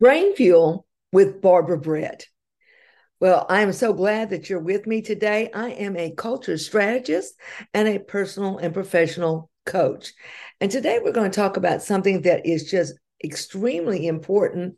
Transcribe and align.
Brain 0.00 0.34
Fuel 0.34 0.86
with 1.12 1.42
Barbara 1.42 1.78
Britt. 1.78 2.26
Well, 3.20 3.44
I 3.50 3.60
am 3.60 3.74
so 3.74 3.92
glad 3.92 4.30
that 4.30 4.48
you're 4.48 4.58
with 4.58 4.86
me 4.86 5.02
today. 5.02 5.50
I 5.52 5.72
am 5.72 5.94
a 5.94 6.12
culture 6.12 6.56
strategist 6.56 7.34
and 7.74 7.86
a 7.86 7.98
personal 7.98 8.56
and 8.56 8.72
professional 8.72 9.50
coach. 9.66 10.14
And 10.58 10.70
today 10.70 11.00
we're 11.02 11.12
going 11.12 11.30
to 11.30 11.36
talk 11.36 11.58
about 11.58 11.82
something 11.82 12.22
that 12.22 12.46
is 12.46 12.70
just 12.70 12.94
extremely 13.22 14.06
important 14.06 14.76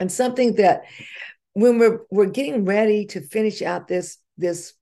and 0.00 0.10
something 0.10 0.56
that 0.56 0.82
when 1.52 1.78
we're 1.78 2.00
we're 2.10 2.26
getting 2.26 2.64
ready 2.64 3.06
to 3.06 3.20
finish 3.20 3.62
out 3.62 3.86
this 3.86 4.18
this 4.36 4.72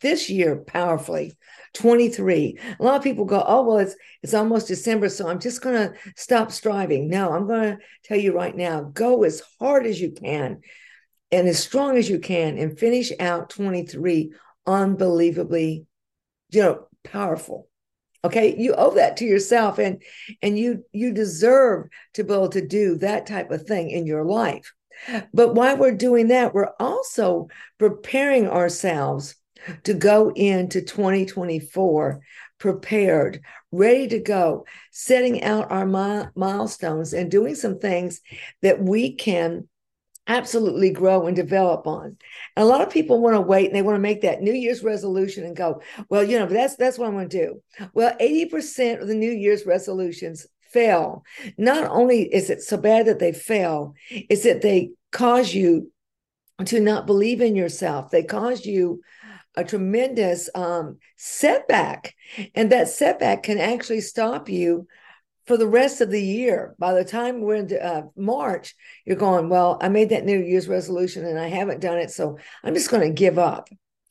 this 0.00 0.30
year 0.30 0.56
powerfully 0.56 1.36
23 1.74 2.58
a 2.78 2.82
lot 2.82 2.96
of 2.96 3.02
people 3.02 3.24
go 3.24 3.42
oh 3.46 3.62
well 3.62 3.78
it's 3.78 3.94
it's 4.22 4.34
almost 4.34 4.68
december 4.68 5.08
so 5.08 5.28
i'm 5.28 5.40
just 5.40 5.62
going 5.62 5.76
to 5.76 5.94
stop 6.16 6.50
striving. 6.50 7.08
No 7.08 7.32
i'm 7.32 7.46
going 7.46 7.76
to 7.76 7.78
tell 8.04 8.18
you 8.18 8.34
right 8.34 8.56
now 8.56 8.82
go 8.82 9.24
as 9.24 9.42
hard 9.58 9.86
as 9.86 10.00
you 10.00 10.10
can 10.10 10.60
and 11.30 11.48
as 11.48 11.62
strong 11.62 11.96
as 11.96 12.08
you 12.08 12.18
can 12.18 12.58
and 12.58 12.78
finish 12.78 13.12
out 13.20 13.50
23 13.50 14.32
unbelievably 14.66 15.86
you 16.50 16.62
know 16.62 16.86
powerful. 17.04 17.68
Okay? 18.24 18.54
You 18.56 18.74
owe 18.74 18.94
that 18.94 19.16
to 19.18 19.24
yourself 19.24 19.78
and 19.78 20.02
and 20.42 20.58
you 20.58 20.84
you 20.92 21.12
deserve 21.12 21.88
to 22.14 22.24
be 22.24 22.32
able 22.32 22.50
to 22.50 22.66
do 22.66 22.96
that 22.96 23.26
type 23.26 23.50
of 23.50 23.62
thing 23.62 23.90
in 23.90 24.06
your 24.06 24.24
life. 24.24 24.72
But 25.32 25.54
while 25.54 25.78
we're 25.78 25.96
doing 25.96 26.28
that 26.28 26.52
we're 26.54 26.72
also 26.78 27.48
preparing 27.78 28.48
ourselves 28.48 29.34
to 29.84 29.94
go 29.94 30.30
into 30.34 30.82
2024 30.82 32.20
prepared, 32.58 33.42
ready 33.72 34.06
to 34.08 34.20
go, 34.20 34.66
setting 34.92 35.42
out 35.42 35.70
our 35.70 35.86
mi- 35.86 36.28
milestones 36.34 37.12
and 37.12 37.30
doing 37.30 37.54
some 37.54 37.78
things 37.78 38.20
that 38.62 38.80
we 38.80 39.14
can 39.14 39.66
absolutely 40.26 40.90
grow 40.90 41.26
and 41.26 41.34
develop 41.34 41.86
on. 41.86 42.16
And 42.56 42.64
a 42.64 42.66
lot 42.66 42.82
of 42.82 42.90
people 42.90 43.20
want 43.20 43.34
to 43.34 43.40
wait 43.40 43.66
and 43.66 43.74
they 43.74 43.82
want 43.82 43.96
to 43.96 44.00
make 44.00 44.20
that 44.20 44.42
New 44.42 44.52
Year's 44.52 44.82
resolution 44.82 45.44
and 45.44 45.56
go, 45.56 45.82
well, 46.08 46.22
you 46.22 46.38
know, 46.38 46.46
that's 46.46 46.76
that's 46.76 46.98
what 46.98 47.08
I'm 47.08 47.14
going 47.14 47.28
to 47.28 47.46
do. 47.46 47.88
Well, 47.94 48.14
80% 48.20 49.00
of 49.00 49.08
the 49.08 49.14
New 49.14 49.32
Year's 49.32 49.66
resolutions 49.66 50.46
fail. 50.70 51.24
Not 51.58 51.90
only 51.90 52.22
is 52.22 52.48
it 52.50 52.62
so 52.62 52.76
bad 52.76 53.06
that 53.06 53.18
they 53.18 53.32
fail, 53.32 53.94
it's 54.08 54.44
that 54.44 54.62
they 54.62 54.90
cause 55.10 55.52
you 55.52 55.90
to 56.66 56.78
not 56.78 57.06
believe 57.06 57.40
in 57.40 57.56
yourself. 57.56 58.10
They 58.10 58.22
cause 58.22 58.64
you 58.64 59.00
a 59.60 59.64
tremendous 59.64 60.48
um, 60.54 60.98
setback. 61.16 62.14
And 62.54 62.72
that 62.72 62.88
setback 62.88 63.42
can 63.44 63.58
actually 63.58 64.00
stop 64.00 64.48
you 64.48 64.86
for 65.46 65.56
the 65.56 65.66
rest 65.66 66.00
of 66.00 66.10
the 66.10 66.22
year. 66.22 66.74
By 66.78 66.94
the 66.94 67.04
time 67.04 67.40
we're 67.40 67.56
in 67.56 67.78
uh, 67.78 68.02
March, 68.16 68.74
you're 69.04 69.16
going, 69.16 69.48
Well, 69.48 69.78
I 69.80 69.88
made 69.88 70.10
that 70.10 70.24
New 70.24 70.40
Year's 70.40 70.68
resolution 70.68 71.24
and 71.24 71.38
I 71.38 71.48
haven't 71.48 71.80
done 71.80 71.98
it. 71.98 72.10
So 72.10 72.38
I'm 72.62 72.74
just 72.74 72.90
going 72.90 73.06
to 73.08 73.14
give 73.14 73.38
up. 73.38 73.68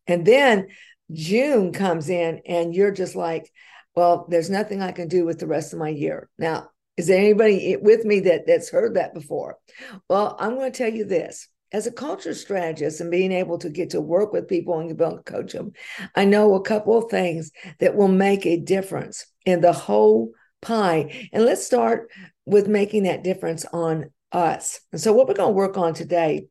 And 0.07 0.25
then 0.25 0.67
June 1.11 1.71
comes 1.71 2.09
in 2.09 2.41
and 2.45 2.73
you're 2.73 2.91
just 2.91 3.15
like, 3.15 3.51
Well, 3.95 4.27
there's 4.29 4.49
nothing 4.49 4.81
I 4.81 4.91
can 4.91 5.07
do 5.07 5.25
with 5.25 5.39
the 5.39 5.47
rest 5.47 5.73
of 5.73 5.79
my 5.79 5.89
year. 5.89 6.29
Now, 6.37 6.69
is 6.97 7.07
there 7.07 7.19
anybody 7.19 7.77
with 7.77 8.03
me 8.03 8.19
that 8.21 8.45
that's 8.45 8.69
heard 8.69 8.95
that 8.95 9.13
before? 9.13 9.57
Well, 10.09 10.35
I'm 10.37 10.55
going 10.55 10.71
to 10.71 10.77
tell 10.77 10.91
you 10.93 11.05
this 11.05 11.47
as 11.71 11.87
a 11.87 11.91
culture 11.91 12.33
strategist 12.33 12.99
and 13.01 13.11
being 13.11 13.31
able 13.31 13.57
to 13.59 13.69
get 13.69 13.91
to 13.91 14.01
work 14.01 14.33
with 14.33 14.47
people 14.47 14.79
and 14.79 14.97
be 14.97 15.03
able 15.03 15.17
to 15.17 15.23
coach 15.23 15.53
them, 15.53 15.73
I 16.15 16.25
know 16.25 16.55
a 16.55 16.61
couple 16.61 16.97
of 16.97 17.11
things 17.11 17.51
that 17.79 17.95
will 17.95 18.07
make 18.07 18.45
a 18.45 18.57
difference 18.57 19.25
in 19.45 19.61
the 19.61 19.73
whole 19.73 20.31
pie. 20.61 21.29
And 21.31 21.45
let's 21.45 21.65
start 21.65 22.09
with 22.45 22.67
making 22.67 23.03
that 23.03 23.23
difference 23.23 23.65
on 23.71 24.11
us. 24.31 24.79
And 24.91 24.99
so, 24.99 25.13
what 25.13 25.27
we're 25.27 25.35
going 25.35 25.49
to 25.49 25.53
work 25.53 25.77
on 25.77 25.93
today, 25.93 26.47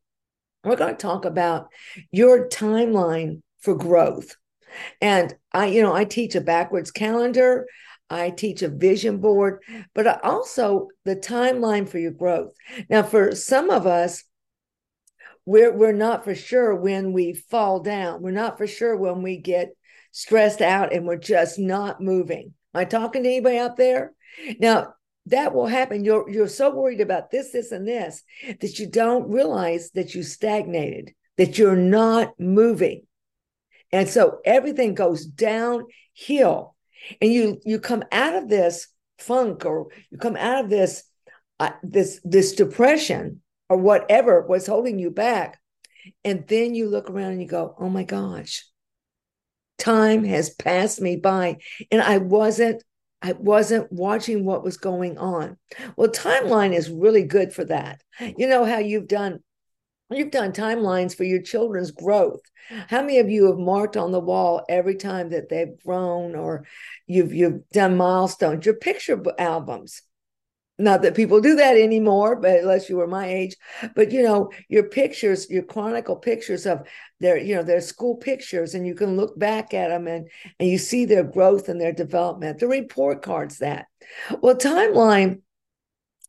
we're 0.64 0.76
going 0.76 0.94
to 0.94 1.00
talk 1.00 1.24
about 1.24 1.68
your 2.10 2.48
timeline 2.48 3.42
for 3.60 3.74
growth. 3.74 4.36
And 5.00 5.34
I, 5.52 5.66
you 5.66 5.82
know, 5.82 5.94
I 5.94 6.04
teach 6.04 6.34
a 6.34 6.40
backwards 6.40 6.90
calendar. 6.90 7.66
I 8.10 8.30
teach 8.30 8.62
a 8.62 8.68
vision 8.68 9.18
board, 9.18 9.62
but 9.94 10.24
also 10.24 10.88
the 11.04 11.16
timeline 11.16 11.86
for 11.86 11.98
your 11.98 12.10
growth. 12.10 12.54
Now, 12.88 13.02
for 13.02 13.34
some 13.34 13.68
of 13.68 13.86
us, 13.86 14.24
we're 15.48 15.72
we're 15.72 15.92
not 15.92 16.24
for 16.24 16.34
sure 16.34 16.74
when 16.74 17.14
we 17.14 17.32
fall 17.32 17.80
down. 17.80 18.20
We're 18.20 18.32
not 18.32 18.58
for 18.58 18.66
sure 18.66 18.94
when 18.94 19.22
we 19.22 19.38
get 19.38 19.70
stressed 20.12 20.60
out 20.60 20.92
and 20.92 21.06
we're 21.06 21.16
just 21.16 21.58
not 21.58 22.02
moving. 22.02 22.52
Am 22.74 22.80
I 22.82 22.84
talking 22.84 23.22
to 23.22 23.28
anybody 23.30 23.56
out 23.56 23.78
there? 23.78 24.12
Now 24.60 24.92
that 25.24 25.54
will 25.54 25.66
happen. 25.66 26.04
You're 26.04 26.28
you're 26.28 26.48
so 26.48 26.74
worried 26.74 27.00
about 27.00 27.30
this, 27.30 27.52
this, 27.52 27.72
and 27.72 27.88
this 27.88 28.22
that 28.60 28.78
you 28.78 28.90
don't 28.90 29.30
realize 29.30 29.90
that 29.92 30.14
you 30.14 30.22
stagnated, 30.22 31.14
that 31.38 31.56
you're 31.56 31.76
not 31.76 32.38
moving. 32.38 33.06
And 33.90 34.06
so 34.06 34.40
everything 34.44 34.94
goes 34.94 35.24
downhill. 35.24 36.76
And 37.22 37.32
you 37.32 37.58
you 37.64 37.80
come 37.80 38.04
out 38.12 38.34
of 38.34 38.50
this 38.50 38.88
funk 39.18 39.64
or 39.64 39.86
you 40.10 40.18
come 40.18 40.36
out 40.36 40.62
of 40.62 40.68
this 40.68 41.04
uh, 41.58 41.70
this 41.82 42.20
this 42.22 42.52
depression 42.52 43.40
or 43.68 43.76
whatever 43.76 44.46
was 44.46 44.66
holding 44.66 44.98
you 44.98 45.10
back. 45.10 45.60
And 46.24 46.46
then 46.48 46.74
you 46.74 46.88
look 46.88 47.10
around 47.10 47.32
and 47.32 47.42
you 47.42 47.48
go, 47.48 47.74
oh 47.78 47.88
my 47.88 48.04
gosh, 48.04 48.64
time 49.78 50.24
has 50.24 50.50
passed 50.50 51.00
me 51.00 51.16
by. 51.16 51.58
And 51.90 52.00
I 52.00 52.18
wasn't, 52.18 52.82
I 53.20 53.32
wasn't 53.32 53.92
watching 53.92 54.44
what 54.44 54.64
was 54.64 54.76
going 54.76 55.18
on. 55.18 55.58
Well, 55.96 56.08
timeline 56.08 56.74
is 56.74 56.88
really 56.88 57.24
good 57.24 57.52
for 57.52 57.64
that. 57.64 58.00
You 58.20 58.48
know 58.48 58.64
how 58.64 58.78
you've 58.78 59.08
done 59.08 59.40
You've 60.10 60.30
done 60.30 60.52
timelines 60.52 61.14
for 61.14 61.24
your 61.24 61.42
children's 61.42 61.90
growth. 61.90 62.40
How 62.88 63.02
many 63.02 63.18
of 63.18 63.28
you 63.28 63.46
have 63.46 63.58
marked 63.58 63.96
on 63.96 64.10
the 64.10 64.20
wall 64.20 64.64
every 64.68 64.94
time 64.94 65.30
that 65.30 65.50
they've 65.50 65.78
grown 65.84 66.34
or 66.34 66.64
you've 67.06 67.34
you've 67.34 67.68
done 67.70 67.96
milestones, 67.96 68.64
your 68.64 68.76
picture 68.76 69.22
albums? 69.38 70.02
Not 70.78 71.02
that 71.02 71.14
people 71.14 71.40
do 71.40 71.56
that 71.56 71.76
anymore 71.76 72.36
but 72.36 72.60
unless 72.60 72.88
you 72.88 72.96
were 72.96 73.06
my 73.06 73.26
age 73.26 73.56
but 73.94 74.12
you 74.12 74.22
know 74.22 74.50
your 74.68 74.84
pictures 74.84 75.48
your 75.50 75.62
chronicle 75.62 76.16
pictures 76.16 76.66
of 76.66 76.86
their 77.20 77.36
you 77.36 77.54
know 77.54 77.62
their 77.62 77.80
school 77.80 78.16
pictures 78.16 78.74
and 78.74 78.86
you 78.86 78.94
can 78.94 79.16
look 79.16 79.38
back 79.38 79.74
at 79.74 79.88
them 79.88 80.06
and 80.06 80.28
and 80.58 80.68
you 80.68 80.78
see 80.78 81.04
their 81.04 81.24
growth 81.24 81.68
and 81.68 81.80
their 81.80 81.92
development. 81.92 82.58
The 82.58 82.68
report 82.68 83.22
cards 83.22 83.58
that. 83.58 83.86
Well 84.40 84.54
timeline 84.54 85.42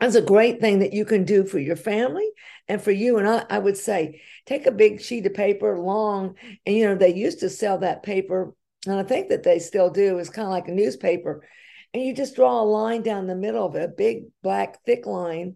is 0.02 0.16
a 0.16 0.22
great 0.22 0.62
thing 0.62 0.80
that 0.80 0.94
you 0.94 1.06
can 1.06 1.26
do 1.26 1.46
for 1.46 1.60
your 1.60 1.76
family 1.76 2.28
and 2.68 2.82
for 2.82 2.92
you 2.92 3.18
and 3.18 3.28
I, 3.28 3.46
I 3.50 3.60
would 3.60 3.78
say 3.78 4.22
take 4.46 4.66
a 4.66 4.72
big 4.72 5.02
sheet 5.02 5.26
of 5.26 5.34
paper 5.34 5.78
long 5.78 6.36
and 6.66 6.76
you 6.76 6.86
know 6.86 6.96
they 6.96 7.14
used 7.14 7.42
to 7.42 7.50
sell 7.50 7.80
that 7.80 8.04
paper 8.04 8.54
and 8.88 8.96
i 8.96 9.04
think 9.04 9.28
that 9.28 9.44
they 9.44 9.60
still 9.60 9.90
do 9.90 10.18
it's 10.18 10.30
kind 10.30 10.46
of 10.48 10.54
like 10.54 10.70
a 10.70 10.72
newspaper 10.72 11.46
and 11.94 12.04
you 12.04 12.14
just 12.14 12.36
draw 12.36 12.62
a 12.62 12.64
line 12.64 13.02
down 13.02 13.28
the 13.28 13.36
middle 13.36 13.66
of 13.66 13.76
it, 13.76 13.84
a 13.84 13.88
big 13.88 14.26
black 14.44 14.84
thick 14.86 15.06
line, 15.06 15.56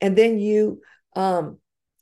and 0.00 0.16
then 0.16 0.38
you 0.38 0.80
um, 1.16 1.58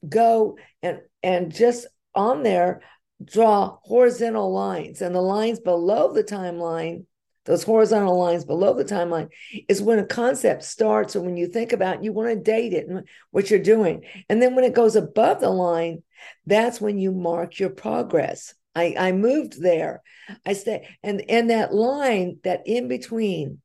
go 0.06 0.58
and 0.82 1.00
and 1.22 1.54
just 1.54 1.86
on 2.14 2.42
there 2.42 2.82
draw 3.24 3.78
horizontal 3.82 4.52
lines, 4.52 5.02
and 5.02 5.14
the 5.14 5.20
lines 5.20 5.60
below 5.60 6.12
the 6.12 6.24
timeline. 6.24 7.04
Those 7.46 7.64
horizontal 7.64 8.18
lines 8.18 8.44
below 8.44 8.74
the 8.74 8.84
timeline 8.84 9.28
is 9.66 9.80
when 9.80 9.98
a 9.98 10.04
concept 10.04 10.62
starts, 10.62 11.16
or 11.16 11.22
when 11.22 11.38
you 11.38 11.46
think 11.46 11.72
about 11.72 12.04
you 12.04 12.12
want 12.12 12.28
to 12.28 12.36
date 12.36 12.74
it 12.74 12.86
and 12.86 13.08
what 13.30 13.50
you're 13.50 13.58
doing. 13.58 14.04
And 14.28 14.42
then 14.42 14.54
when 14.54 14.64
it 14.64 14.74
goes 14.74 14.94
above 14.94 15.40
the 15.40 15.48
line, 15.48 16.02
that's 16.46 16.80
when 16.80 16.98
you 16.98 17.12
mark 17.12 17.58
your 17.58 17.70
progress. 17.70 18.54
I, 18.74 18.94
I 18.96 19.12
moved 19.12 19.60
there. 19.60 20.02
I 20.46 20.52
stay 20.52 20.88
and 21.02 21.22
and 21.28 21.50
that 21.50 21.74
line, 21.74 22.38
that 22.44 22.62
in 22.66 22.88
between, 22.88 23.60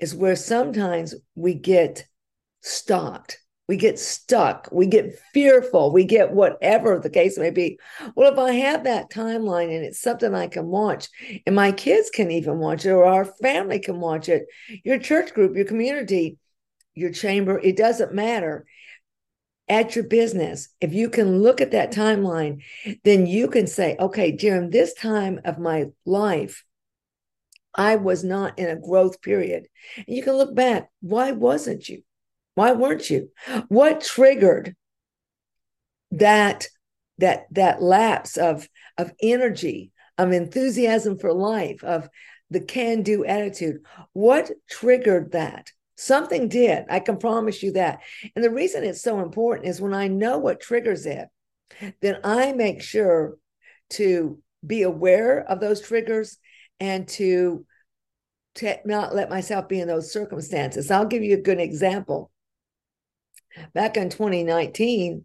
is 0.00 0.14
where 0.14 0.36
sometimes 0.36 1.14
we 1.34 1.54
get 1.54 2.06
stopped. 2.62 3.38
We 3.68 3.76
get 3.76 4.00
stuck. 4.00 4.68
We 4.72 4.86
get 4.86 5.16
fearful. 5.32 5.92
We 5.92 6.04
get 6.04 6.32
whatever 6.32 6.98
the 6.98 7.08
case 7.08 7.38
may 7.38 7.50
be. 7.50 7.78
Well, 8.16 8.32
if 8.32 8.38
I 8.38 8.50
have 8.52 8.82
that 8.82 9.10
timeline 9.10 9.72
and 9.74 9.84
it's 9.84 10.00
something 10.00 10.34
I 10.34 10.48
can 10.48 10.66
watch, 10.66 11.08
and 11.46 11.54
my 11.54 11.70
kids 11.70 12.10
can 12.10 12.32
even 12.32 12.58
watch 12.58 12.84
it, 12.84 12.90
or 12.90 13.04
our 13.04 13.24
family 13.24 13.78
can 13.78 14.00
watch 14.00 14.28
it, 14.28 14.46
your 14.84 14.98
church 14.98 15.34
group, 15.34 15.54
your 15.54 15.66
community, 15.66 16.36
your 16.94 17.12
chamber, 17.12 17.60
it 17.60 17.76
doesn't 17.76 18.12
matter. 18.12 18.66
At 19.68 19.94
your 19.94 20.04
business, 20.04 20.68
if 20.80 20.92
you 20.92 21.08
can 21.08 21.40
look 21.40 21.60
at 21.60 21.70
that 21.70 21.92
timeline, 21.92 22.64
then 23.04 23.28
you 23.28 23.46
can 23.46 23.68
say, 23.68 23.94
okay, 24.00 24.32
during 24.32 24.70
this 24.70 24.94
time 24.94 25.40
of 25.44 25.60
my 25.60 25.86
life, 26.04 26.64
I 27.74 27.96
was 27.96 28.24
not 28.24 28.58
in 28.58 28.68
a 28.68 28.80
growth 28.80 29.22
period. 29.22 29.68
And 29.96 30.06
you 30.08 30.22
can 30.22 30.34
look 30.34 30.54
back. 30.54 30.90
Why 31.00 31.32
wasn't 31.32 31.88
you? 31.88 32.02
Why 32.54 32.72
weren't 32.72 33.08
you? 33.08 33.30
What 33.68 34.02
triggered 34.02 34.74
that 36.10 36.66
that 37.18 37.46
that 37.52 37.82
lapse 37.82 38.36
of 38.36 38.68
of 38.98 39.12
energy, 39.22 39.92
of 40.18 40.32
enthusiasm 40.32 41.18
for 41.18 41.32
life, 41.32 41.84
of 41.84 42.08
the 42.50 42.60
can-do 42.60 43.24
attitude? 43.24 43.84
What 44.12 44.50
triggered 44.68 45.32
that? 45.32 45.70
Something 45.96 46.48
did. 46.48 46.86
I 46.88 46.98
can 47.00 47.18
promise 47.18 47.62
you 47.62 47.72
that. 47.72 48.00
And 48.34 48.42
the 48.44 48.50
reason 48.50 48.84
it's 48.84 49.02
so 49.02 49.20
important 49.20 49.68
is 49.68 49.80
when 49.80 49.94
I 49.94 50.08
know 50.08 50.38
what 50.38 50.60
triggers 50.60 51.06
it, 51.06 51.28
then 52.00 52.18
I 52.24 52.52
make 52.52 52.82
sure 52.82 53.36
to 53.90 54.40
be 54.66 54.82
aware 54.82 55.40
of 55.40 55.60
those 55.60 55.80
triggers 55.80 56.38
and 56.80 57.06
to, 57.06 57.64
to 58.56 58.76
not 58.84 59.14
let 59.14 59.30
myself 59.30 59.68
be 59.68 59.80
in 59.80 59.88
those 59.88 60.12
circumstances. 60.12 60.90
I'll 60.90 61.06
give 61.06 61.22
you 61.22 61.34
a 61.34 61.42
good 61.42 61.60
example. 61.60 62.30
Back 63.74 63.96
in 63.96 64.10
2019, 64.10 65.24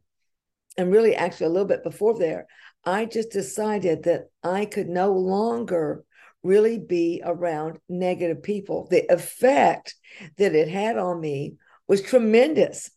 and 0.77 0.91
really 0.91 1.15
actually 1.15 1.47
a 1.47 1.49
little 1.49 1.67
bit 1.67 1.83
before 1.83 2.17
there, 2.17 2.47
I 2.83 3.05
just 3.05 3.31
decided 3.31 4.03
that 4.03 4.25
I 4.43 4.65
could 4.65 4.89
no 4.89 5.13
longer 5.13 6.03
really 6.43 6.77
be 6.77 7.21
around 7.25 7.79
negative 7.89 8.43
people. 8.43 8.87
The 8.89 9.11
effect 9.11 9.95
that 10.37 10.53
it 10.53 10.67
had 10.67 10.97
on 10.97 11.19
me 11.19 11.55
was 11.87 12.01
tremendous. 12.01 12.91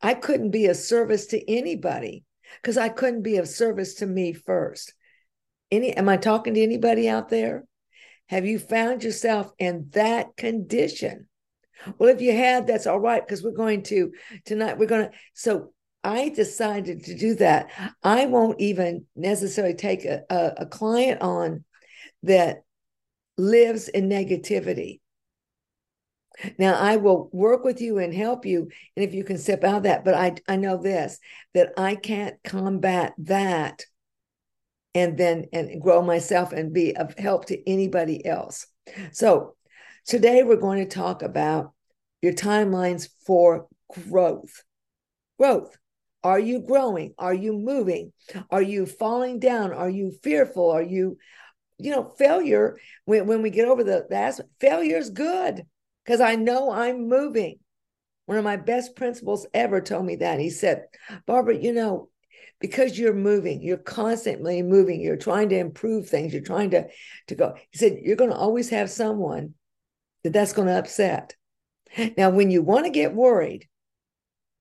I 0.00 0.14
couldn't 0.14 0.50
be 0.50 0.66
of 0.66 0.76
service 0.76 1.26
to 1.26 1.50
anybody 1.50 2.24
because 2.62 2.78
I 2.78 2.88
couldn't 2.88 3.22
be 3.22 3.36
of 3.36 3.48
service 3.48 3.94
to 3.96 4.06
me 4.06 4.32
first. 4.32 4.94
Any 5.70 5.92
am 5.92 6.08
I 6.08 6.16
talking 6.16 6.54
to 6.54 6.62
anybody 6.62 7.08
out 7.08 7.28
there? 7.28 7.64
Have 8.28 8.46
you 8.46 8.58
found 8.58 9.04
yourself 9.04 9.52
in 9.58 9.88
that 9.92 10.36
condition? 10.36 11.28
Well, 11.98 12.08
if 12.08 12.20
you 12.20 12.34
have, 12.36 12.66
that's 12.66 12.86
all 12.86 13.00
right, 13.00 13.24
because 13.24 13.42
we're 13.42 13.52
going 13.52 13.82
to 13.84 14.12
tonight, 14.46 14.78
we're 14.78 14.86
going 14.86 15.10
to. 15.10 15.16
So 15.34 15.72
I 16.02 16.30
decided 16.30 17.04
to 17.04 17.14
do 17.16 17.34
that. 17.36 17.70
I 18.02 18.26
won't 18.26 18.60
even 18.60 19.06
necessarily 19.16 19.74
take 19.74 20.04
a, 20.04 20.22
a, 20.30 20.52
a 20.58 20.66
client 20.66 21.20
on 21.22 21.64
that 22.22 22.62
lives 23.36 23.88
in 23.88 24.08
negativity. 24.08 25.00
Now, 26.58 26.74
I 26.74 26.96
will 26.96 27.30
work 27.32 27.64
with 27.64 27.80
you 27.80 27.98
and 27.98 28.12
help 28.12 28.44
you. 28.44 28.68
And 28.96 29.04
if 29.04 29.14
you 29.14 29.24
can 29.24 29.38
step 29.38 29.62
out 29.62 29.78
of 29.78 29.82
that, 29.84 30.04
but 30.04 30.14
I, 30.14 30.34
I 30.48 30.56
know 30.56 30.76
this 30.76 31.18
that 31.54 31.72
I 31.76 31.94
can't 31.94 32.36
combat 32.42 33.14
that 33.18 33.84
and 34.94 35.18
then 35.18 35.46
and 35.52 35.80
grow 35.80 36.02
myself 36.02 36.52
and 36.52 36.72
be 36.72 36.96
of 36.96 37.18
help 37.18 37.46
to 37.46 37.68
anybody 37.68 38.24
else. 38.24 38.66
So, 39.12 39.56
today 40.06 40.42
we're 40.42 40.56
going 40.56 40.86
to 40.86 40.94
talk 40.94 41.22
about 41.22 41.72
your 42.22 42.32
timelines 42.32 43.08
for 43.26 43.66
growth. 43.92 44.62
Growth. 45.38 45.76
Are 46.22 46.38
you 46.38 46.60
growing? 46.60 47.14
Are 47.18 47.34
you 47.34 47.52
moving? 47.52 48.12
Are 48.50 48.62
you 48.62 48.86
falling 48.86 49.40
down? 49.40 49.72
Are 49.74 49.90
you 49.90 50.12
fearful? 50.22 50.70
Are 50.70 50.82
you 50.82 51.18
you 51.78 51.90
know, 51.90 52.04
failure, 52.18 52.78
when, 53.04 53.26
when 53.26 53.42
we 53.42 53.50
get 53.50 53.68
over 53.68 53.82
the, 53.82 54.06
aspect, 54.10 54.48
failure 54.60 54.96
is 54.96 55.10
good 55.10 55.64
because 56.04 56.20
I 56.20 56.36
know 56.36 56.70
I'm 56.70 57.08
moving. 57.08 57.58
One 58.26 58.38
of 58.38 58.44
my 58.44 58.56
best 58.56 58.96
principals 58.96 59.46
ever 59.52 59.80
told 59.80 60.06
me 60.06 60.16
that. 60.16 60.38
He 60.38 60.50
said, 60.50 60.84
Barbara, 61.26 61.56
you 61.56 61.72
know, 61.72 62.08
because 62.64 62.98
you're 62.98 63.12
moving, 63.12 63.60
you're 63.60 63.76
constantly 63.76 64.62
moving, 64.62 64.98
you're 64.98 65.18
trying 65.18 65.50
to 65.50 65.58
improve 65.58 66.08
things, 66.08 66.32
you're 66.32 66.40
trying 66.40 66.70
to, 66.70 66.86
to 67.28 67.34
go. 67.34 67.52
He 67.70 67.76
said, 67.76 67.98
you're 68.02 68.16
going 68.16 68.30
to 68.30 68.36
always 68.36 68.70
have 68.70 68.88
someone 68.88 69.52
that 70.22 70.32
that's 70.32 70.54
going 70.54 70.68
to 70.68 70.78
upset. 70.78 71.34
Now, 72.16 72.30
when 72.30 72.50
you 72.50 72.62
want 72.62 72.86
to 72.86 72.90
get 72.90 73.14
worried, 73.14 73.68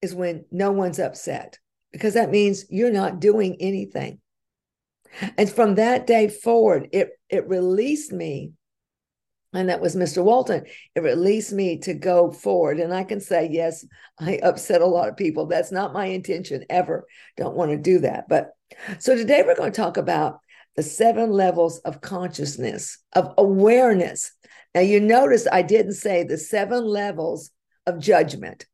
is 0.02 0.14
when 0.14 0.44
no 0.52 0.74
one's 0.74 1.00
upset 1.00 1.60
because 1.94 2.16
that 2.16 2.30
means 2.30 2.66
you're 2.70 2.92
not 2.92 3.22
doing 3.22 3.56
anything. 3.62 4.20
And 5.38 5.50
from 5.50 5.76
that 5.76 6.06
day 6.06 6.28
forward, 6.28 6.90
it 6.92 7.12
it 7.30 7.48
released 7.48 8.12
me, 8.12 8.52
and 9.54 9.70
that 9.70 9.82
was 9.82 9.96
Mr. 9.96 10.24
Walton. 10.24 10.66
It 10.96 11.04
released 11.04 11.54
me 11.54 11.78
to 11.80 11.94
go 11.94 12.32
forward. 12.32 12.80
And 12.80 12.94
I 12.94 13.04
can 13.04 13.22
say, 13.22 13.50
yes, 13.52 13.86
I 14.20 14.40
upset 14.42 14.82
a 14.82 14.86
lot 14.86 15.10
of 15.10 15.18
people. 15.18 15.46
That's 15.46 15.72
not 15.72 15.94
my 15.94 16.08
intention 16.08 16.66
ever. 16.70 17.06
Don't 17.38 17.56
want 17.56 17.72
to 17.72 17.78
do 17.78 18.00
that. 18.00 18.28
But 18.28 18.52
so 19.00 19.16
today 19.16 19.44
we're 19.46 19.56
going 19.56 19.72
to 19.72 19.82
talk 19.82 19.98
about 19.98 20.40
the 20.76 20.84
seven 20.84 21.32
levels 21.32 21.80
of 21.80 22.02
consciousness, 22.02 22.98
of 23.14 23.34
awareness. 23.38 24.32
Now 24.74 24.82
you 24.82 25.00
notice 25.00 25.48
I 25.52 25.62
didn't 25.62 25.94
say 25.94 26.24
the 26.24 26.38
seven 26.38 26.84
levels 26.84 27.52
of 27.86 28.00
judgment. 28.00 28.66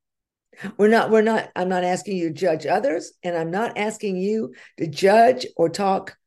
We're 0.78 0.90
not, 0.90 1.10
we're 1.10 1.22
not, 1.22 1.50
I'm 1.56 1.70
not 1.70 1.84
asking 1.84 2.18
you 2.18 2.30
to 2.30 2.34
judge 2.34 2.66
others, 2.66 3.14
and 3.24 3.38
I'm 3.38 3.52
not 3.52 3.78
asking 3.78 4.18
you 4.18 4.54
to 4.78 4.88
judge 4.88 5.46
or 5.56 5.70
talk 5.70 6.18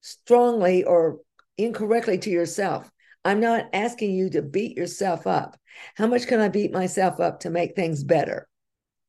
strongly 0.00 0.84
or 0.84 1.18
incorrectly 1.58 2.18
to 2.18 2.30
yourself. 2.30 2.90
I'm 3.24 3.40
not 3.40 3.66
asking 3.72 4.12
you 4.12 4.30
to 4.30 4.42
beat 4.42 4.76
yourself 4.76 5.26
up. 5.26 5.58
How 5.96 6.06
much 6.06 6.26
can 6.26 6.40
I 6.40 6.48
beat 6.48 6.72
myself 6.72 7.20
up 7.20 7.40
to 7.40 7.50
make 7.50 7.74
things 7.74 8.02
better? 8.04 8.48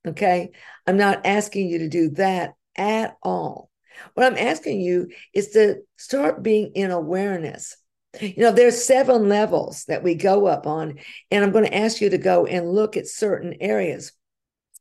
Okay. 0.08 0.52
I'm 0.88 0.98
not 0.98 1.26
asking 1.26 1.68
you 1.70 1.80
to 1.80 1.90
do 1.90 2.10
that 2.12 2.54
at 2.76 3.18
all. 3.22 3.70
What 4.14 4.26
I'm 4.26 4.38
asking 4.38 4.82
you 4.82 5.10
is 5.34 5.50
to 5.50 5.82
start 5.98 6.44
being 6.44 6.72
in 6.76 6.92
awareness. 6.92 7.76
You 8.20 8.34
know, 8.38 8.52
there's 8.52 8.84
seven 8.84 9.30
levels 9.30 9.86
that 9.86 10.04
we 10.04 10.16
go 10.16 10.48
up 10.48 10.68
on, 10.68 11.00
and 11.30 11.44
I'm 11.44 11.52
going 11.52 11.66
to 11.66 11.76
ask 11.76 12.02
you 12.02 12.10
to 12.10 12.18
go 12.18 12.46
and 12.46 12.72
look 12.72 12.98
at 12.98 13.08
certain 13.08 13.56
areas. 13.62 14.12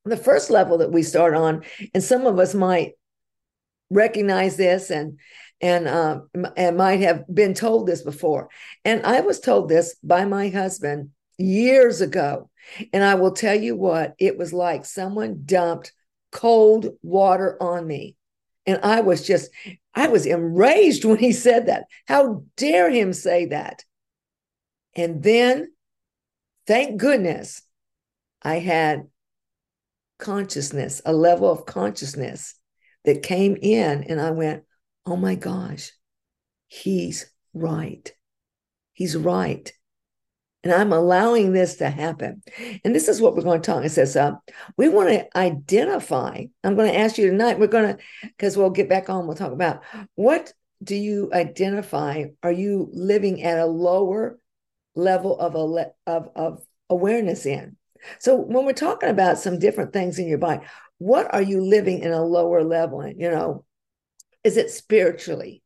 The 0.05 0.17
first 0.17 0.51
level 0.51 0.79
that 0.79 0.91
we 0.91 1.03
start 1.03 1.35
on, 1.35 1.63
and 1.95 2.03
some 2.03 2.27
of 2.27 2.39
us 2.39 2.55
might 2.55 2.93
recognize 3.91 4.57
this 4.57 4.91
and 4.91 5.19
and 5.61 5.87
uh, 5.87 6.21
and 6.57 6.77
might 6.77 7.01
have 7.01 7.25
been 7.33 7.55
told 7.55 7.87
this 7.87 8.03
before. 8.03 8.49
And 8.85 9.05
I 9.05 9.21
was 9.21 9.41
told 9.41 9.69
this 9.69 9.95
by 10.03 10.25
my 10.25 10.49
husband 10.49 11.11
years 11.39 12.01
ago. 12.01 12.51
And 12.93 13.03
I 13.03 13.15
will 13.15 13.33
tell 13.33 13.55
you 13.55 13.75
what, 13.77 14.15
it 14.19 14.39
was 14.39 14.53
like 14.53 14.85
someone 14.85 15.43
dumped 15.45 15.93
cold 16.31 16.89
water 17.03 17.61
on 17.61 17.87
me. 17.87 18.17
And 18.67 18.81
I 18.83 19.01
was 19.01 19.27
just, 19.27 19.51
I 19.95 20.09
was 20.09 20.27
enraged 20.27 21.05
when 21.07 21.19
he 21.19 21.33
said 21.33 21.67
that. 21.67 21.85
How 22.07 22.45
dare 22.57 22.91
him 22.91 23.13
say 23.13 23.47
that? 23.47 23.85
And 24.95 25.23
then, 25.23 25.73
thank 26.67 27.01
goodness, 27.01 27.63
I 28.43 28.57
had 28.57 29.09
consciousness, 30.19 31.01
a 31.05 31.13
level 31.13 31.51
of 31.51 31.67
consciousness 31.67 32.55
that 33.05 33.23
came 33.23 33.57
in, 33.61 34.05
and 34.05 34.21
I 34.21 34.31
went, 34.31 34.65
oh 35.07 35.17
my 35.17 35.35
gosh, 35.35 35.93
he's 36.69 37.31
right. 37.55 38.13
He's 38.93 39.17
right. 39.17 39.73
And 40.63 40.73
I'm 40.75 40.93
allowing 40.93 41.53
this 41.53 41.77
to 41.77 41.89
happen. 41.89 42.43
And 42.85 42.95
this 42.95 43.09
is 43.09 43.21
what 43.21 43.35
we're 43.35 43.43
going 43.43 43.63
to 43.63 43.67
talk. 43.67 43.83
It 43.83 43.91
says, 43.91 44.15
uh, 44.15 44.33
we 44.77 44.91
want 44.91 45.09
to 45.09 45.39
identify. 45.39 46.45
I'm 46.63 46.77
going 46.77 46.93
to 46.93 46.99
ask 46.99 47.17
you 47.17 47.31
tonight, 47.31 47.59
we're 47.59 47.67
going 47.67 47.97
to, 47.97 48.03
because 48.23 48.59
we'll 48.59 48.71
get 48.71 48.89
back 48.89 49.09
on, 49.09 49.27
we'll 49.27 49.37
talk 49.37 49.53
about 49.53 49.83
what 50.17 50.53
do 50.83 50.97
you 50.97 51.31
identify? 51.33 52.25
Are 52.43 52.53
you 52.53 52.91
living 52.93 53.43
at 53.43 53.59
a 53.59 53.67
lower 53.67 54.39
level 54.95 55.39
of, 55.39 55.55
a, 55.55 55.93
of, 56.07 56.29
of 56.37 56.63
awareness 56.91 57.47
in? 57.47 57.77
So 58.19 58.37
when 58.37 58.67
we're 58.67 58.73
talking 58.73 59.09
about 59.09 59.39
some 59.39 59.59
different 59.59 59.93
things 59.95 60.19
in 60.19 60.27
your 60.27 60.39
body, 60.39 60.67
what 60.99 61.33
are 61.33 61.43
you 61.43 61.63
living 61.63 62.01
in 62.01 62.13
a 62.13 62.23
lower 62.23 62.63
level 62.63 63.01
in? 63.01 63.19
You 63.19 63.31
know, 63.31 63.65
is 64.45 64.57
it 64.57 64.71
spiritually? 64.71 65.63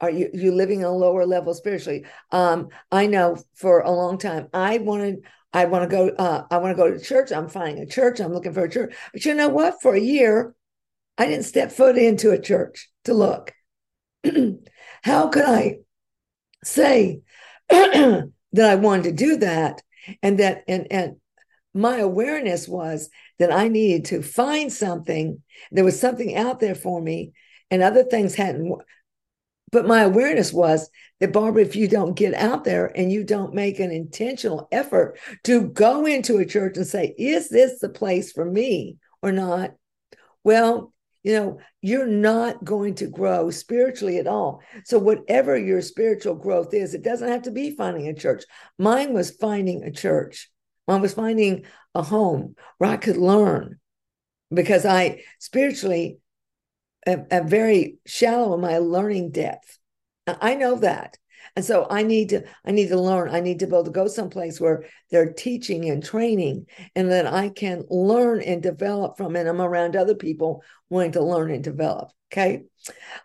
Are 0.00 0.10
you 0.10 0.30
you 0.32 0.52
living 0.52 0.84
a 0.84 0.90
lower 0.90 1.26
level 1.26 1.54
spiritually? 1.54 2.04
Um, 2.30 2.68
I 2.92 3.06
know 3.06 3.36
for 3.54 3.80
a 3.80 3.90
long 3.90 4.18
time 4.18 4.48
I 4.52 4.78
wanted 4.78 5.24
I 5.52 5.64
want 5.64 5.88
to 5.88 5.96
go 5.96 6.08
uh, 6.10 6.44
I 6.50 6.58
want 6.58 6.76
to 6.76 6.82
go 6.82 6.90
to 6.90 7.00
church. 7.02 7.32
I'm 7.32 7.48
finding 7.48 7.82
a 7.82 7.86
church. 7.86 8.20
I'm 8.20 8.32
looking 8.32 8.52
for 8.52 8.64
a 8.64 8.70
church. 8.70 8.94
But 9.12 9.24
you 9.24 9.34
know 9.34 9.48
what? 9.48 9.82
For 9.82 9.94
a 9.94 10.00
year, 10.00 10.54
I 11.16 11.26
didn't 11.26 11.44
step 11.44 11.72
foot 11.72 11.98
into 11.98 12.30
a 12.30 12.40
church 12.40 12.90
to 13.04 13.14
look. 13.14 13.52
How 15.02 15.28
could 15.28 15.44
I 15.44 15.78
say 16.62 17.22
that 17.68 18.30
I 18.56 18.74
wanted 18.76 19.04
to 19.04 19.12
do 19.12 19.36
that 19.38 19.82
and 20.22 20.38
that 20.38 20.62
and 20.68 20.86
and 20.90 21.16
my 21.74 21.98
awareness 21.98 22.66
was 22.66 23.10
that 23.38 23.52
I 23.52 23.68
needed 23.68 24.06
to 24.06 24.22
find 24.22 24.72
something. 24.72 25.42
There 25.70 25.84
was 25.84 26.00
something 26.00 26.34
out 26.34 26.60
there 26.60 26.74
for 26.74 27.00
me, 27.00 27.32
and 27.70 27.82
other 27.82 28.04
things 28.04 28.34
hadn't. 28.34 28.80
But 29.70 29.86
my 29.86 30.00
awareness 30.00 30.52
was 30.52 30.88
that, 31.20 31.32
Barbara, 31.32 31.62
if 31.62 31.76
you 31.76 31.88
don't 31.88 32.16
get 32.16 32.34
out 32.34 32.64
there 32.64 32.90
and 32.96 33.12
you 33.12 33.22
don't 33.22 33.54
make 33.54 33.80
an 33.80 33.90
intentional 33.90 34.66
effort 34.72 35.18
to 35.44 35.68
go 35.68 36.06
into 36.06 36.38
a 36.38 36.46
church 36.46 36.76
and 36.76 36.86
say, 36.86 37.14
is 37.18 37.50
this 37.50 37.78
the 37.78 37.90
place 37.90 38.32
for 38.32 38.44
me 38.44 38.96
or 39.22 39.30
not? 39.30 39.74
Well, 40.42 40.92
you 41.22 41.34
know, 41.34 41.58
you're 41.82 42.06
not 42.06 42.64
going 42.64 42.94
to 42.96 43.06
grow 43.06 43.50
spiritually 43.50 44.18
at 44.18 44.26
all. 44.26 44.62
So, 44.84 44.98
whatever 44.98 45.58
your 45.58 45.82
spiritual 45.82 46.36
growth 46.36 46.72
is, 46.72 46.94
it 46.94 47.02
doesn't 47.02 47.28
have 47.28 47.42
to 47.42 47.50
be 47.50 47.76
finding 47.76 48.08
a 48.08 48.14
church. 48.14 48.44
Mine 48.78 49.12
was 49.12 49.32
finding 49.32 49.82
a 49.82 49.90
church. 49.90 50.48
Mine 50.88 51.02
was 51.02 51.14
finding 51.14 51.66
a 51.94 52.02
home 52.02 52.56
where 52.78 52.90
I 52.90 52.96
could 52.96 53.18
learn 53.18 53.78
because 54.52 54.86
I 54.86 55.22
spiritually 55.38 56.18
am, 57.06 57.26
am 57.30 57.46
very 57.46 57.98
shallow 58.06 58.54
in 58.54 58.60
my 58.60 58.78
learning 58.78 59.30
depth. 59.30 59.78
I 60.26 60.54
know 60.54 60.76
that. 60.76 61.18
And 61.56 61.64
so 61.64 61.86
I 61.90 62.02
need 62.02 62.30
to 62.30 62.44
I 62.64 62.72
need 62.72 62.88
to 62.88 63.00
learn. 63.00 63.30
I 63.30 63.40
need 63.40 63.58
to 63.60 63.66
be 63.66 63.72
able 63.72 63.84
to 63.84 63.90
go 63.90 64.08
someplace 64.08 64.60
where 64.60 64.84
they're 65.10 65.32
teaching 65.32 65.88
and 65.90 66.02
training 66.02 66.66
and 66.94 67.10
that 67.10 67.26
I 67.26 67.50
can 67.50 67.84
learn 67.90 68.40
and 68.42 68.62
develop 68.62 69.16
from 69.16 69.36
and 69.36 69.48
I'm 69.48 69.60
around 69.60 69.94
other 69.96 70.14
people 70.14 70.62
wanting 70.88 71.12
to 71.12 71.22
learn 71.22 71.50
and 71.50 71.62
develop. 71.62 72.10
Okay. 72.32 72.64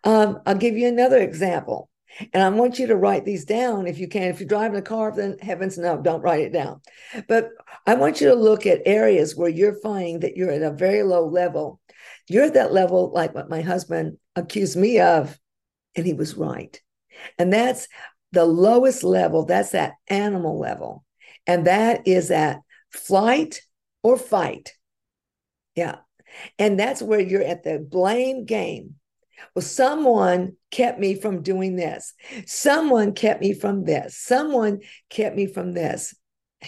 Um, 0.04 0.42
I'll 0.46 0.56
give 0.56 0.78
you 0.78 0.88
another 0.88 1.20
example. 1.20 1.90
And 2.34 2.44
I 2.44 2.50
want 2.50 2.80
you 2.80 2.88
to 2.88 2.96
write 2.96 3.26
these 3.26 3.46
down 3.46 3.88
if 3.88 3.98
you 3.98 4.08
can. 4.08 4.24
If 4.24 4.40
you're 4.40 4.48
driving 4.48 4.78
a 4.78 4.84
car, 4.84 5.12
then 5.12 5.38
heavens 5.40 5.78
no, 5.78 6.00
don't 6.00 6.22
write 6.22 6.42
it 6.42 6.54
down. 6.54 6.82
But 7.28 7.50
I 7.86 7.96
want 7.96 8.22
you 8.22 8.28
to 8.30 8.36
look 8.36 8.66
at 8.66 8.82
areas 8.86 9.36
where 9.36 9.50
you're 9.50 9.80
finding 9.82 10.20
that 10.20 10.38
you're 10.38 10.52
at 10.52 10.62
a 10.62 10.72
very 10.72 11.04
low 11.04 11.28
level. 11.28 11.80
You're 12.28 12.46
at 12.46 12.54
that 12.54 12.74
level, 12.74 13.12
like 13.12 13.34
what 13.34 13.50
my 13.50 13.62
husband 13.62 14.18
accused 14.36 14.78
me 14.78 15.00
of, 15.00 15.38
and 15.96 16.06
he 16.06 16.14
was 16.14 16.36
right. 16.36 16.80
And 17.38 17.52
that's 17.52 17.88
the 18.32 18.46
lowest 18.46 19.04
level, 19.04 19.46
that's 19.46 19.72
that 19.72 19.94
animal 20.08 20.60
level. 20.60 21.06
And 21.46 21.68
that 21.68 22.08
is 22.08 22.32
at 22.32 22.62
flight 22.92 23.62
or 24.02 24.18
fight. 24.18 24.74
Yeah. 25.76 25.98
And 26.58 26.80
that's 26.80 27.02
where 27.02 27.20
you're 27.20 27.44
at 27.44 27.64
the 27.64 27.80
blame 27.80 28.46
game. 28.46 28.96
Well, 29.56 29.64
someone 29.64 30.58
kept 30.72 31.00
me 31.00 31.16
from 31.16 31.42
doing 31.42 31.76
this. 31.76 32.14
Someone 32.46 33.14
kept 33.14 33.42
me 33.42 33.54
from 33.54 33.84
this. 33.84 34.18
Someone 34.18 34.80
kept 35.10 35.36
me 35.36 35.48
from 35.48 35.74
this. 35.74 36.16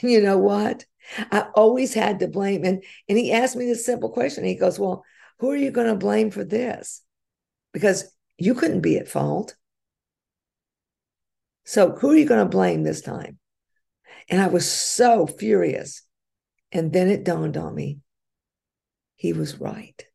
And 0.02 0.12
you 0.12 0.22
know 0.22 0.38
what? 0.38 0.86
I 1.32 1.48
always 1.54 1.94
had 1.94 2.20
to 2.20 2.28
blame. 2.28 2.64
And, 2.64 2.84
and 3.08 3.18
he 3.18 3.32
asked 3.32 3.56
me 3.56 3.66
this 3.66 3.86
simple 3.86 4.10
question. 4.10 4.44
He 4.44 4.56
goes, 4.56 4.80
Well, 4.80 5.04
who 5.40 5.52
are 5.52 5.58
you 5.58 5.72
going 5.72 5.88
to 5.88 5.96
blame 5.96 6.32
for 6.32 6.44
this? 6.44 7.02
Because 7.74 8.12
you 8.38 8.56
couldn't 8.56 8.82
be 8.82 8.98
at 8.98 9.08
fault. 9.08 9.56
So 11.66 11.92
who 11.92 12.12
are 12.12 12.16
you 12.16 12.26
going 12.26 12.44
to 12.44 12.50
blame 12.50 12.84
this 12.84 13.02
time? 13.02 13.38
And 14.30 14.42
I 14.42 14.48
was 14.48 14.70
so 14.70 15.28
furious. 15.28 16.02
And 16.72 16.92
then 16.92 17.10
it 17.10 17.24
dawned 17.24 17.58
on 17.58 17.74
me 17.76 18.00
he 19.16 19.34
was 19.34 19.60
right. 19.60 20.06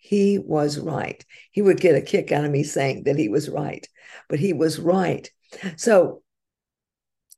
He 0.00 0.38
was 0.38 0.78
right. 0.78 1.24
He 1.52 1.62
would 1.62 1.80
get 1.80 1.94
a 1.94 2.00
kick 2.00 2.32
out 2.32 2.44
of 2.44 2.50
me 2.50 2.64
saying 2.64 3.04
that 3.04 3.16
he 3.16 3.28
was 3.28 3.48
right, 3.48 3.86
but 4.28 4.40
he 4.40 4.52
was 4.52 4.80
right. 4.80 5.30
So 5.76 6.22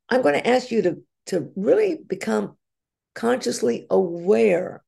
I'm 0.09 0.23
going 0.23 0.35
to 0.35 0.49
ask 0.49 0.71
you 0.71 0.83
to, 0.83 0.97
to 1.27 1.53
really 1.57 1.99
become 2.07 2.57
consciously 3.15 3.87
aware 3.91 4.83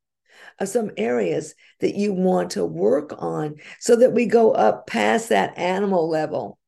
of 0.60 0.68
some 0.68 0.90
areas 0.96 1.54
that 1.80 1.94
you 1.94 2.12
want 2.12 2.50
to 2.50 2.64
work 2.64 3.14
on 3.18 3.56
so 3.80 3.96
that 3.96 4.12
we 4.12 4.26
go 4.26 4.52
up 4.52 4.86
past 4.86 5.28
that 5.28 5.58
animal 5.58 6.08
level 6.08 6.58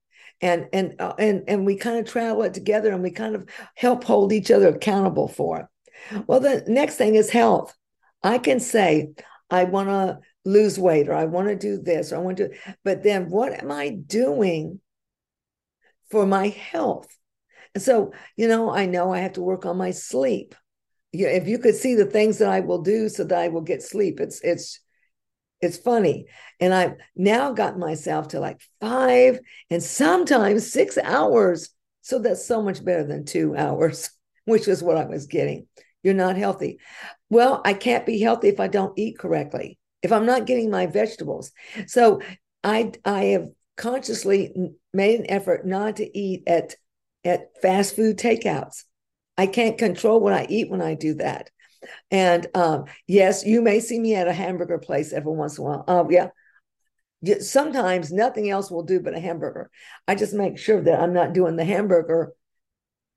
and 0.40 0.66
and 0.72 1.00
uh, 1.00 1.14
and 1.18 1.44
and 1.48 1.64
we 1.64 1.76
kind 1.76 1.98
of 1.98 2.10
travel 2.10 2.42
it 2.42 2.52
together 2.52 2.92
and 2.92 3.02
we 3.02 3.10
kind 3.10 3.34
of 3.34 3.48
help 3.74 4.04
hold 4.04 4.32
each 4.32 4.50
other 4.50 4.68
accountable 4.68 5.28
for 5.28 5.60
it 5.60 6.22
well 6.26 6.40
the 6.40 6.62
next 6.66 6.96
thing 6.96 7.14
is 7.14 7.30
health 7.30 7.74
i 8.22 8.36
can 8.36 8.60
say 8.60 9.08
i 9.50 9.64
want 9.64 9.88
to 9.88 10.18
lose 10.46 10.78
weight 10.78 11.08
or 11.08 11.14
i 11.14 11.24
want 11.24 11.48
to 11.48 11.56
do 11.56 11.80
this 11.80 12.12
or 12.12 12.16
i 12.16 12.18
want 12.18 12.38
to 12.38 12.50
but 12.84 13.02
then 13.02 13.28
what 13.28 13.52
am 13.52 13.70
i 13.70 13.90
doing 13.90 14.80
for 16.10 16.26
my 16.26 16.48
health 16.48 17.08
and 17.74 17.82
so 17.82 18.12
you 18.36 18.48
know 18.48 18.70
i 18.70 18.86
know 18.86 19.12
i 19.12 19.18
have 19.18 19.32
to 19.32 19.42
work 19.42 19.66
on 19.66 19.76
my 19.76 19.90
sleep 19.90 20.54
if 21.12 21.48
you 21.48 21.58
could 21.58 21.74
see 21.74 21.94
the 21.94 22.04
things 22.04 22.38
that 22.38 22.48
i 22.48 22.60
will 22.60 22.82
do 22.82 23.08
so 23.08 23.24
that 23.24 23.38
i 23.38 23.48
will 23.48 23.62
get 23.62 23.82
sleep 23.82 24.20
it's 24.20 24.40
it's 24.42 24.80
it's 25.60 25.78
funny. 25.78 26.26
And 26.60 26.74
I've 26.74 26.94
now 27.14 27.52
gotten 27.52 27.80
myself 27.80 28.28
to 28.28 28.40
like 28.40 28.60
five 28.80 29.40
and 29.70 29.82
sometimes 29.82 30.70
six 30.70 30.98
hours. 30.98 31.70
So 32.02 32.18
that's 32.18 32.46
so 32.46 32.62
much 32.62 32.84
better 32.84 33.04
than 33.04 33.24
two 33.24 33.56
hours, 33.56 34.10
which 34.44 34.68
is 34.68 34.82
what 34.82 34.96
I 34.96 35.04
was 35.04 35.26
getting. 35.26 35.66
You're 36.02 36.14
not 36.14 36.36
healthy. 36.36 36.78
Well, 37.30 37.60
I 37.64 37.74
can't 37.74 38.06
be 38.06 38.20
healthy 38.20 38.48
if 38.48 38.60
I 38.60 38.68
don't 38.68 38.96
eat 38.98 39.18
correctly, 39.18 39.78
if 40.06 40.12
I'm 40.12 40.24
not 40.24 40.46
getting 40.46 40.70
my 40.70 40.86
vegetables. 40.86 41.50
So 41.88 42.20
I 42.62 42.92
I 43.04 43.24
have 43.24 43.48
consciously 43.76 44.72
made 44.94 45.20
an 45.20 45.30
effort 45.30 45.66
not 45.66 45.96
to 45.96 46.18
eat 46.18 46.44
at 46.46 46.76
at 47.24 47.60
fast 47.60 47.96
food 47.96 48.16
takeouts. 48.16 48.84
I 49.36 49.46
can't 49.46 49.76
control 49.76 50.20
what 50.20 50.32
I 50.32 50.46
eat 50.48 50.70
when 50.70 50.80
I 50.80 50.94
do 50.94 51.14
that. 51.14 51.50
And 52.10 52.46
um, 52.54 52.84
yes, 53.06 53.44
you 53.44 53.60
may 53.60 53.80
see 53.80 53.98
me 53.98 54.14
at 54.14 54.28
a 54.28 54.32
hamburger 54.32 54.78
place 54.78 55.12
every 55.12 55.32
once 55.32 55.58
in 55.58 55.64
a 55.64 55.66
while. 55.66 55.84
Oh, 55.88 56.08
yeah. 56.08 56.28
Sometimes 57.40 58.12
nothing 58.12 58.48
else 58.48 58.70
will 58.70 58.84
do 58.84 59.00
but 59.00 59.16
a 59.16 59.20
hamburger. 59.20 59.70
I 60.06 60.14
just 60.14 60.32
make 60.32 60.56
sure 60.56 60.80
that 60.80 61.00
I'm 61.00 61.12
not 61.12 61.32
doing 61.32 61.56
the 61.56 61.64
hamburger 61.64 62.32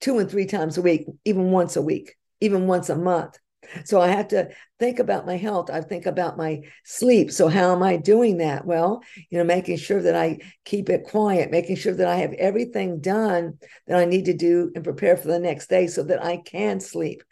two 0.02 0.18
and 0.18 0.30
three 0.30 0.46
times 0.46 0.78
a 0.78 0.82
week, 0.82 1.06
even 1.24 1.52
once 1.52 1.76
a 1.76 1.82
week, 1.82 2.16
even 2.42 2.68
once 2.68 2.90
a 2.90 2.96
month. 2.96 3.38
So 3.86 4.00
I 4.02 4.08
have 4.08 4.30
to 4.30 4.50
think 4.80 5.00
about 5.00 5.26
my 5.26 5.38
health. 5.38 5.70
I 5.70 5.82
think 5.82 6.06
about 6.06 6.38
my 6.38 6.62
sleep. 6.84 7.32
So 7.32 7.48
how 7.48 7.74
am 7.74 7.84
I 7.84 7.98
doing 7.98 8.38
that? 8.38 8.66
Well, 8.66 9.04
you 9.30 9.38
know, 9.38 9.44
making 9.44 9.78
sure 9.78 10.02
that 10.02 10.16
I 10.16 10.40
keep 10.66 10.90
it 10.90 11.04
quiet, 11.04 11.52
making 11.52 11.76
sure 11.76 11.94
that 11.94 12.08
I 12.08 12.18
have 12.18 12.34
everything 12.34 13.00
done 13.00 13.60
that 13.88 13.98
I 13.98 14.06
need 14.06 14.26
to 14.26 14.34
do 14.34 14.72
and 14.76 14.84
prepare 14.84 15.18
for 15.18 15.28
the 15.28 15.40
next 15.40 15.70
day 15.70 15.88
so 15.88 16.04
that 16.04 16.24
I 16.24 16.38
can 16.38 16.80
sleep. 16.80 17.24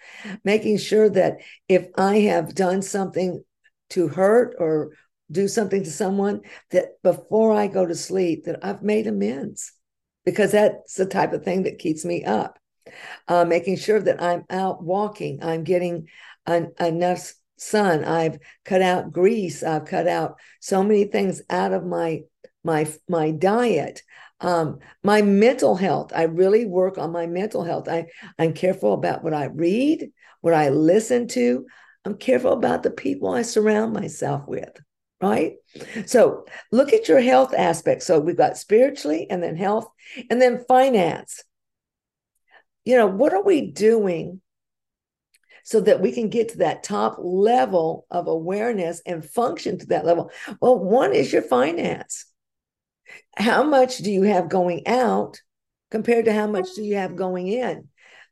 Making 0.44 0.78
sure 0.78 1.10
that 1.10 1.38
if 1.68 1.88
I 1.98 2.20
have 2.22 2.54
done 2.54 2.82
something 2.82 3.44
to 3.92 4.08
hurt 4.08 4.56
or 4.60 4.92
do 5.32 5.48
something 5.48 5.84
to 5.84 5.92
someone 5.92 6.42
that 6.72 7.02
before 7.04 7.54
I 7.54 7.68
go 7.68 7.86
to 7.86 7.96
sleep 7.96 8.46
that 8.46 8.60
I've 8.64 8.84
made 8.84 9.08
amends 9.08 9.74
because 10.26 10.52
that's 10.52 10.96
the 10.96 11.06
type 11.06 11.34
of 11.34 11.44
thing 11.44 11.64
that 11.64 11.80
keeps 11.80 12.06
me 12.06 12.24
up 12.24 12.60
uh, 13.28 13.46
making 13.46 13.78
sure 13.78 14.00
that 14.00 14.22
I'm 14.22 14.44
out 14.50 14.84
walking, 14.84 15.44
I'm 15.44 15.64
getting 15.64 16.08
an, 16.46 16.74
enough 16.80 17.34
sun. 17.58 18.06
I've 18.06 18.38
cut 18.66 18.82
out 18.82 19.12
grease. 19.12 19.64
I've 19.64 19.86
cut 19.86 20.08
out 20.08 20.40
so 20.60 20.84
many 20.84 21.06
things 21.06 21.42
out 21.50 21.74
of 21.74 21.86
my 21.86 22.22
my 22.64 22.88
my 23.08 23.32
diet. 23.32 24.02
Um, 24.40 24.80
my 25.04 25.24
mental 25.24 25.76
health. 25.76 26.12
I 26.16 26.24
really 26.24 26.66
work 26.66 26.98
on 26.98 27.12
my 27.12 27.26
mental 27.26 27.64
health. 27.64 27.88
I 27.90 28.08
I'm 28.38 28.54
careful 28.54 28.94
about 28.94 29.24
what 29.24 29.34
I 29.34 29.46
read, 29.46 30.12
what 30.42 30.54
I 30.54 30.70
listen 30.70 31.28
to. 31.30 31.66
I'm 32.06 32.18
careful 32.18 32.54
about 32.54 32.84
the 32.84 32.92
people 32.92 33.30
I 33.30 33.42
surround 33.42 33.94
myself 33.94 34.48
with. 34.48 34.70
Right. 35.20 35.56
So 36.06 36.46
look 36.72 36.94
at 36.94 37.08
your 37.08 37.20
health 37.20 37.54
aspect. 37.58 38.04
So 38.04 38.20
we've 38.20 38.38
got 38.38 38.56
spiritually 38.56 39.26
and 39.32 39.42
then 39.42 39.56
health 39.56 39.88
and 40.30 40.40
then 40.40 40.64
finance 40.68 41.44
you 42.88 42.96
know, 42.96 43.06
what 43.06 43.34
are 43.34 43.44
we 43.44 43.70
doing 43.70 44.40
so 45.66 45.82
that 45.82 46.00
we 46.00 46.14
can 46.14 46.30
get 46.30 46.48
to 46.50 46.60
that 46.60 46.84
top 46.84 47.18
level 47.20 48.08
of 48.10 48.28
awareness 48.28 49.02
and 49.06 49.26
function 49.26 49.78
to 49.78 49.88
that 49.88 50.06
level? 50.06 50.32
Well, 50.62 50.80
one 50.80 51.12
is 51.12 51.34
your 51.34 51.42
finance. 51.42 52.28
How 53.36 53.64
much 53.64 53.98
do 53.98 54.10
you 54.10 54.24
have 54.24 54.48
going 54.48 54.88
out 54.88 55.42
compared 55.92 56.26
to 56.26 56.34
how 56.34 56.48
much 56.48 56.76
do 56.76 56.82
you 56.82 56.96
have 56.96 57.18
going 57.18 57.50
in? 57.50 57.90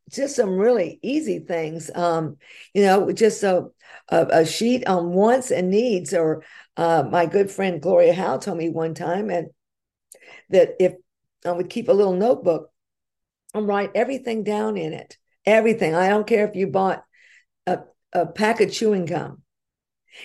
Just 0.10 0.38
some 0.38 0.52
really 0.52 1.00
easy 1.02 1.40
things. 1.40 1.92
Um, 1.94 2.38
you 2.74 2.84
know, 2.84 3.12
just 3.12 3.44
a, 3.44 3.66
a, 4.08 4.28
a 4.32 4.46
sheet 4.46 4.88
on 4.88 5.12
wants 5.12 5.52
and 5.52 5.70
needs. 5.70 6.14
Or 6.14 6.46
uh, 6.78 7.04
my 7.12 7.26
good 7.26 7.52
friend 7.52 7.82
Gloria 7.82 8.14
Howe 8.14 8.38
told 8.38 8.58
me 8.58 8.70
one 8.70 8.94
time, 8.94 9.30
and 9.30 9.50
that 10.50 10.76
if 10.80 10.94
I 11.46 11.52
would 11.52 11.70
keep 11.70 11.90
a 11.90 11.94
little 11.94 12.14
notebook 12.14 12.72
and 13.56 13.68
write 13.68 13.92
everything 13.96 14.44
down 14.44 14.78
in 14.78 14.94
it. 14.94 15.18
Everything. 15.46 15.96
I 15.96 16.10
don't 16.10 16.28
care 16.28 16.48
if 16.48 16.56
you 16.56 16.68
bought 16.68 17.04
a, 17.66 17.80
a 18.14 18.26
pack 18.26 18.62
of 18.62 18.72
chewing 18.72 19.06
gum. 19.06 19.42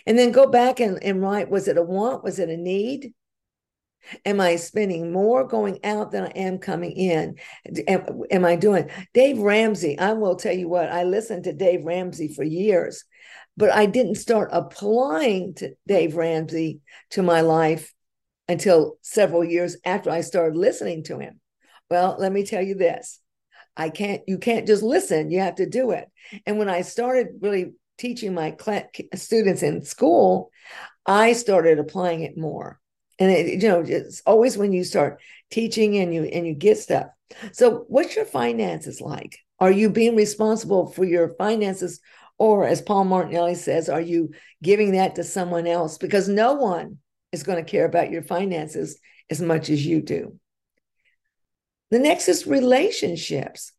And 0.07 0.19
then 0.19 0.33
go 0.33 0.47
back 0.47 0.81
and, 0.81 1.03
and 1.03 1.21
write 1.21 1.51
was 1.51 1.69
it 1.69 1.77
a 1.77 1.83
want? 1.83 2.23
Was 2.23 2.39
it 2.39 2.49
a 2.49 2.57
need? 2.57 3.13
Am 4.25 4.41
I 4.41 4.57
spending 4.57 5.13
more 5.13 5.47
going 5.47 5.79
out 5.85 6.11
than 6.11 6.25
I 6.25 6.31
am 6.31 6.59
coming 6.59 6.93
in? 6.93 7.37
Am, 7.87 8.23
am, 8.31 8.45
I 8.45 8.57
doing? 8.57 8.91
Dave 9.13 9.39
Ramsey, 9.39 9.99
I 9.99 10.15
will 10.15 10.37
tell 10.37 10.55
you 10.55 10.69
what, 10.69 10.91
I 10.91 11.05
listened 11.05 11.45
to 11.45 11.53
Dave 11.53 11.85
Ramsey 11.85 12.33
for 12.33 12.43
years, 12.43 13.05
but 13.57 13.71
I 13.71 13.87
didn't 13.87 14.15
start 14.15 14.51
applying 14.53 15.55
to 15.57 15.75
Dave 15.87 16.17
Ramsey 16.17 16.81
to 17.11 17.23
my 17.23 17.43
life 17.43 17.93
until 18.49 18.97
several 19.03 19.45
years 19.45 19.77
after 19.85 20.11
I 20.11 20.23
started 20.23 20.57
listening 20.57 21.05
to 21.05 21.19
him. 21.19 21.41
Well, 21.91 22.17
let 22.19 22.33
me 22.33 22.45
tell 22.45 22.63
you 22.63 22.75
this. 22.75 23.21
I 23.77 23.91
can't, 23.91 24.23
you 24.27 24.39
can't 24.39 24.67
just 24.67 24.83
listen, 24.83 25.31
you 25.31 25.41
have 25.41 25.57
to 25.57 25.67
do 25.67 25.93
it. 25.93 26.09
And 26.47 26.59
when 26.59 26.69
I 26.69 26.83
started 26.83 27.29
really 27.41 27.73
teaching 27.99 28.35
my 28.35 28.57
students 29.15 29.63
in 29.63 29.83
school, 29.83 30.51
I 31.07 31.33
started 31.33 31.79
applying 31.79 32.23
it 32.23 32.37
more. 32.37 32.81
And 33.19 33.31
it, 33.31 33.63
you 33.63 33.69
know, 33.69 33.81
it's 33.87 34.23
always 34.25 34.57
when 34.57 34.73
you 34.73 34.85
start 34.85 35.21
teaching 35.51 35.99
and 35.99 36.15
you 36.15 36.25
and 36.25 36.47
you 36.47 36.55
get 36.55 36.79
stuff. 36.79 37.09
So, 37.53 37.85
what's 37.89 38.17
your 38.17 38.25
finances 38.25 39.01
like? 39.01 39.39
Are 39.59 39.71
you 39.71 39.91
being 39.91 40.17
responsible 40.17 40.91
for 40.91 41.05
your 41.05 41.29
finances, 41.37 42.01
or 42.39 42.67
as 42.67 42.81
Paul 42.81 43.05
Martinelli 43.05 43.55
says, 43.55 43.91
are 43.91 44.01
you 44.01 44.31
giving 44.63 44.93
that 44.93 45.17
to 45.17 45.25
someone 45.25 45.67
else? 45.67 45.99
Because 45.99 46.29
no 46.29 46.55
one 46.55 46.99
is 47.31 47.43
going 47.43 47.63
to 47.63 47.71
care 47.71 47.85
about 47.85 48.11
your 48.11 48.23
finances 48.23 48.99
as 49.29 49.43
much 49.43 49.69
as 49.69 49.85
you 49.85 50.01
do. 50.01 50.40
The 51.91 51.99
next 51.99 52.29
is 52.29 52.47
relationships. 52.47 53.73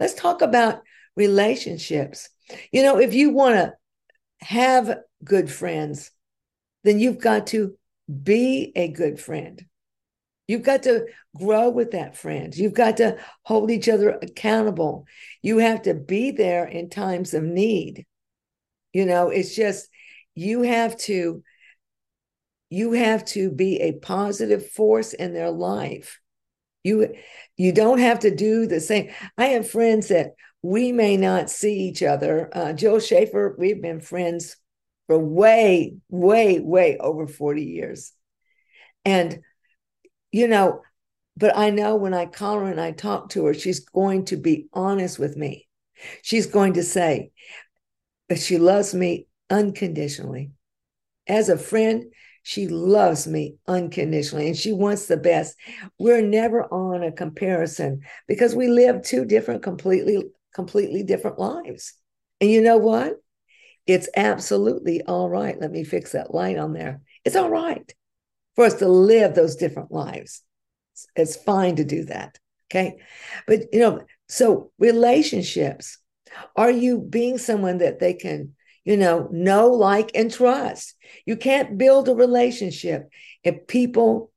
Let's 0.00 0.14
talk 0.14 0.42
about 0.42 0.82
relationships. 1.16 2.28
You 2.72 2.82
know, 2.82 2.98
if 2.98 3.14
you 3.14 3.30
want 3.30 3.56
to 3.56 3.74
have 4.40 4.98
good 5.24 5.50
friends, 5.50 6.10
then 6.84 6.98
you've 6.98 7.18
got 7.18 7.48
to 7.48 7.76
be 8.22 8.72
a 8.74 8.88
good 8.88 9.20
friend. 9.20 9.64
You've 10.46 10.62
got 10.62 10.84
to 10.84 11.06
grow 11.36 11.68
with 11.68 11.90
that 11.90 12.16
friend. 12.16 12.56
You've 12.56 12.72
got 12.72 12.96
to 12.96 13.18
hold 13.42 13.70
each 13.70 13.88
other 13.88 14.18
accountable. 14.22 15.06
You 15.42 15.58
have 15.58 15.82
to 15.82 15.94
be 15.94 16.30
there 16.30 16.64
in 16.64 16.88
times 16.88 17.34
of 17.34 17.42
need. 17.42 18.06
You 18.94 19.04
know, 19.04 19.28
it's 19.28 19.54
just 19.54 19.88
you 20.34 20.62
have 20.62 20.96
to 20.98 21.42
you 22.70 22.92
have 22.92 23.24
to 23.24 23.50
be 23.50 23.80
a 23.80 23.92
positive 23.92 24.70
force 24.70 25.12
in 25.12 25.34
their 25.34 25.50
life. 25.50 26.20
You 26.88 27.14
you 27.56 27.72
don't 27.72 27.98
have 27.98 28.20
to 28.20 28.34
do 28.34 28.66
the 28.66 28.80
same. 28.80 29.10
I 29.36 29.46
have 29.46 29.68
friends 29.68 30.08
that 30.08 30.32
we 30.62 30.92
may 30.92 31.16
not 31.16 31.50
see 31.50 31.74
each 31.80 32.02
other. 32.02 32.48
Uh, 32.52 32.72
Jill 32.72 33.00
Schaefer, 33.00 33.54
we've 33.58 33.82
been 33.82 34.00
friends 34.00 34.56
for 35.06 35.18
way, 35.18 35.96
way, 36.08 36.60
way 36.60 36.98
over 36.98 37.26
40 37.26 37.64
years. 37.64 38.12
And, 39.04 39.40
you 40.30 40.48
know, 40.48 40.82
but 41.36 41.56
I 41.56 41.70
know 41.70 41.96
when 41.96 42.14
I 42.14 42.26
call 42.26 42.60
her 42.60 42.70
and 42.70 42.80
I 42.80 42.92
talk 42.92 43.30
to 43.30 43.46
her, 43.46 43.54
she's 43.54 43.80
going 43.80 44.26
to 44.26 44.36
be 44.36 44.66
honest 44.72 45.18
with 45.18 45.36
me. 45.36 45.66
She's 46.22 46.46
going 46.46 46.74
to 46.74 46.82
say 46.82 47.30
that 48.28 48.40
she 48.40 48.58
loves 48.58 48.94
me 48.94 49.26
unconditionally. 49.50 50.50
As 51.26 51.48
a 51.48 51.58
friend, 51.58 52.04
she 52.48 52.66
loves 52.66 53.26
me 53.26 53.56
unconditionally 53.66 54.46
and 54.46 54.56
she 54.56 54.72
wants 54.72 55.04
the 55.04 55.18
best. 55.18 55.54
We're 55.98 56.22
never 56.22 56.64
on 56.72 57.02
a 57.02 57.12
comparison 57.12 58.00
because 58.26 58.54
we 58.54 58.68
live 58.68 59.02
two 59.02 59.26
different, 59.26 59.62
completely 59.62 60.22
completely 60.54 61.02
different 61.02 61.38
lives. 61.38 61.92
And 62.40 62.50
you 62.50 62.62
know 62.62 62.78
what? 62.78 63.16
It's 63.86 64.08
absolutely 64.16 65.02
all 65.02 65.28
right. 65.28 65.60
Let 65.60 65.70
me 65.70 65.84
fix 65.84 66.12
that 66.12 66.32
light 66.32 66.56
on 66.56 66.72
there. 66.72 67.02
It's 67.22 67.36
all 67.36 67.50
right 67.50 67.94
for 68.56 68.64
us 68.64 68.74
to 68.76 68.88
live 68.88 69.34
those 69.34 69.56
different 69.56 69.92
lives. 69.92 70.42
It's 71.16 71.36
fine 71.36 71.76
to 71.76 71.84
do 71.84 72.06
that. 72.06 72.38
Okay. 72.70 72.96
But, 73.46 73.74
you 73.74 73.80
know, 73.80 74.00
so 74.26 74.72
relationships, 74.78 75.98
are 76.56 76.70
you 76.70 76.98
being 76.98 77.36
someone 77.36 77.76
that 77.78 77.98
they 77.98 78.14
can, 78.14 78.54
you 78.88 78.96
know, 78.96 79.28
know, 79.30 79.68
like, 79.68 80.10
and 80.14 80.32
trust? 80.32 80.94
You 81.26 81.36
can't 81.36 81.76
build 81.76 82.08
a 82.08 82.14
relationship 82.14 83.10
if 83.44 83.66
people 83.66 84.32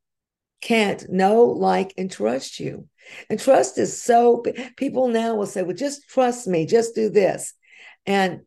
can't 0.60 1.10
know, 1.10 1.46
like, 1.46 1.94
and 1.98 2.12
trust 2.12 2.60
you. 2.60 2.90
And 3.30 3.40
trust 3.40 3.78
is 3.78 4.04
so, 4.04 4.44
people 4.76 5.08
now 5.08 5.36
will 5.36 5.46
say, 5.46 5.64
well, 5.64 5.74
just 5.74 6.10
trust 6.10 6.48
me, 6.48 6.66
just 6.66 6.96
do 6.96 7.10
this. 7.10 7.54
And, 8.06 8.42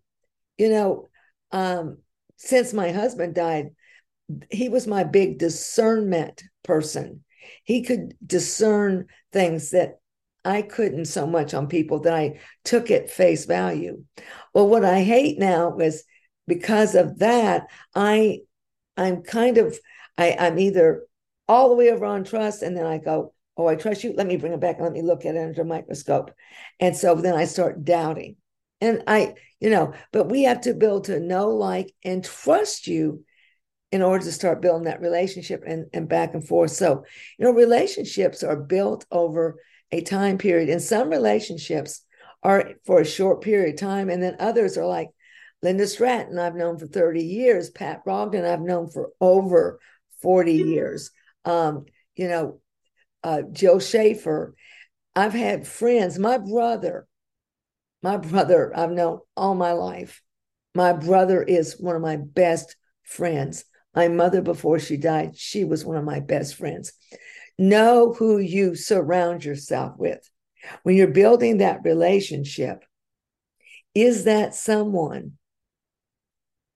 you 0.59 0.69
know, 0.69 1.09
um, 1.53 1.97
since 2.37 2.75
my 2.75 2.93
husband 2.93 3.35
died, 3.35 3.71
he 4.51 4.69
was 4.69 4.87
my 4.87 5.05
big 5.05 5.39
discernment 5.39 6.45
person. 6.65 7.25
He 7.63 7.81
could 7.81 8.15
discern 8.27 9.07
things 9.33 9.71
that 9.71 10.01
I 10.45 10.63
couldn't 10.63 11.07
so 11.07 11.27
much 11.27 11.55
on 11.55 11.69
people 11.69 12.01
that 12.01 12.15
I 12.15 12.41
took 12.65 12.91
at 12.91 13.11
face 13.11 13.47
value. 13.47 14.05
Well, 14.53 14.69
what 14.69 14.85
I 14.85 15.03
hate 15.03 15.39
now 15.39 15.79
is 15.79 16.05
because 16.47 16.95
of 16.95 17.19
that, 17.21 17.67
I 17.95 18.41
I'm 18.97 19.23
kind 19.23 19.59
of 19.59 19.79
I, 20.19 20.37
I'm 20.39 20.59
either 20.59 21.05
all 21.49 21.71
the 21.71 21.75
way 21.75 21.91
over 21.91 22.05
on 22.05 22.25
trust, 22.25 22.63
and 22.63 22.77
then 22.77 22.87
I 22.87 22.99
go, 22.99 23.33
Oh, 23.57 23.67
I 23.69 23.77
trust 23.77 24.03
you. 24.03 24.15
Let 24.17 24.27
me 24.27 24.37
bring 24.37 24.53
it 24.53 24.61
back 24.61 24.77
and 24.77 24.85
let 24.85 24.93
me 24.93 25.03
look 25.03 25.25
at 25.25 25.37
it 25.37 25.39
under 25.39 25.63
a 25.63 25.65
microscope. 25.65 26.33
And 26.81 26.97
so 26.97 27.15
then 27.15 27.35
I 27.35 27.45
start 27.45 27.85
doubting. 27.85 28.37
And 28.81 29.05
I, 29.07 29.35
you 29.61 29.71
know, 29.71 29.95
but 30.13 30.29
we 30.29 30.43
have 30.43 30.63
to 30.63 30.75
build 30.75 31.05
to 31.05 31.21
know, 31.21 31.51
like, 31.51 31.95
and 32.05 32.25
trust 32.25 32.89
you 32.89 33.25
in 33.93 34.03
order 34.03 34.25
to 34.25 34.33
start 34.33 34.61
building 34.61 34.87
that 34.87 35.01
relationship 35.01 35.63
and, 35.65 35.87
and 35.93 36.09
back 36.09 36.35
and 36.35 36.47
forth. 36.47 36.73
So, 36.73 37.05
you 37.39 37.45
know, 37.45 37.53
relationships 37.53 38.43
are 38.43 38.57
built 38.57 39.07
over 39.13 39.61
a 39.95 40.03
time 40.03 40.39
period. 40.39 40.69
And 40.69 40.83
some 40.83 41.09
relationships 41.09 42.03
are 42.43 42.73
for 42.85 43.01
a 43.01 43.07
short 43.07 43.43
period 43.43 43.75
of 43.75 43.81
time. 43.81 44.11
And 44.11 44.23
then 44.23 44.37
others 44.39 44.77
are 44.77 44.87
like 44.87 45.09
Linda 45.63 45.87
Stratton, 45.87 46.39
I've 46.39 46.57
known 46.57 46.79
for 46.79 46.87
30 46.87 47.23
years, 47.23 47.71
Pat 47.71 48.05
Brogden, 48.05 48.45
I've 48.45 48.61
known 48.61 48.91
for 48.91 49.13
over 49.19 49.81
40 50.21 50.53
years. 50.53 51.11
Um, 51.47 51.87
you 52.17 52.29
know, 52.29 52.61
uh, 53.23 53.43
Joe 53.51 53.79
Schaefer. 53.79 54.55
I've 55.17 55.33
had 55.33 55.67
friends, 55.67 56.19
my 56.19 56.39
brother, 56.39 57.07
my 58.03 58.17
brother, 58.17 58.77
I've 58.77 58.91
known 58.91 59.21
all 59.37 59.55
my 59.55 59.73
life. 59.73 60.23
My 60.75 60.93
brother 60.93 61.43
is 61.43 61.81
one 61.81 61.97
of 61.97 62.03
my 62.03 62.17
best 62.17 62.77
friends. 63.05 63.65
My 63.95 64.09
mother, 64.09 64.43
before 64.43 64.81
she 64.81 64.97
died, 64.97 65.37
she 65.37 65.65
was 65.65 65.85
one 65.85 65.97
of 65.97 66.05
my 66.05 66.21
best 66.21 66.57
friends. 66.57 66.93
Know 67.59 68.13
who 68.13 68.39
you 68.39 68.75
surround 68.75 69.45
yourself 69.45 69.95
with. 69.97 70.29
When 70.83 70.97
you're 70.97 71.09
building 71.09 71.59
that 71.59 71.85
relationship, 71.85 72.85
is 73.95 74.25
that 74.25 74.55
someone 74.55 75.33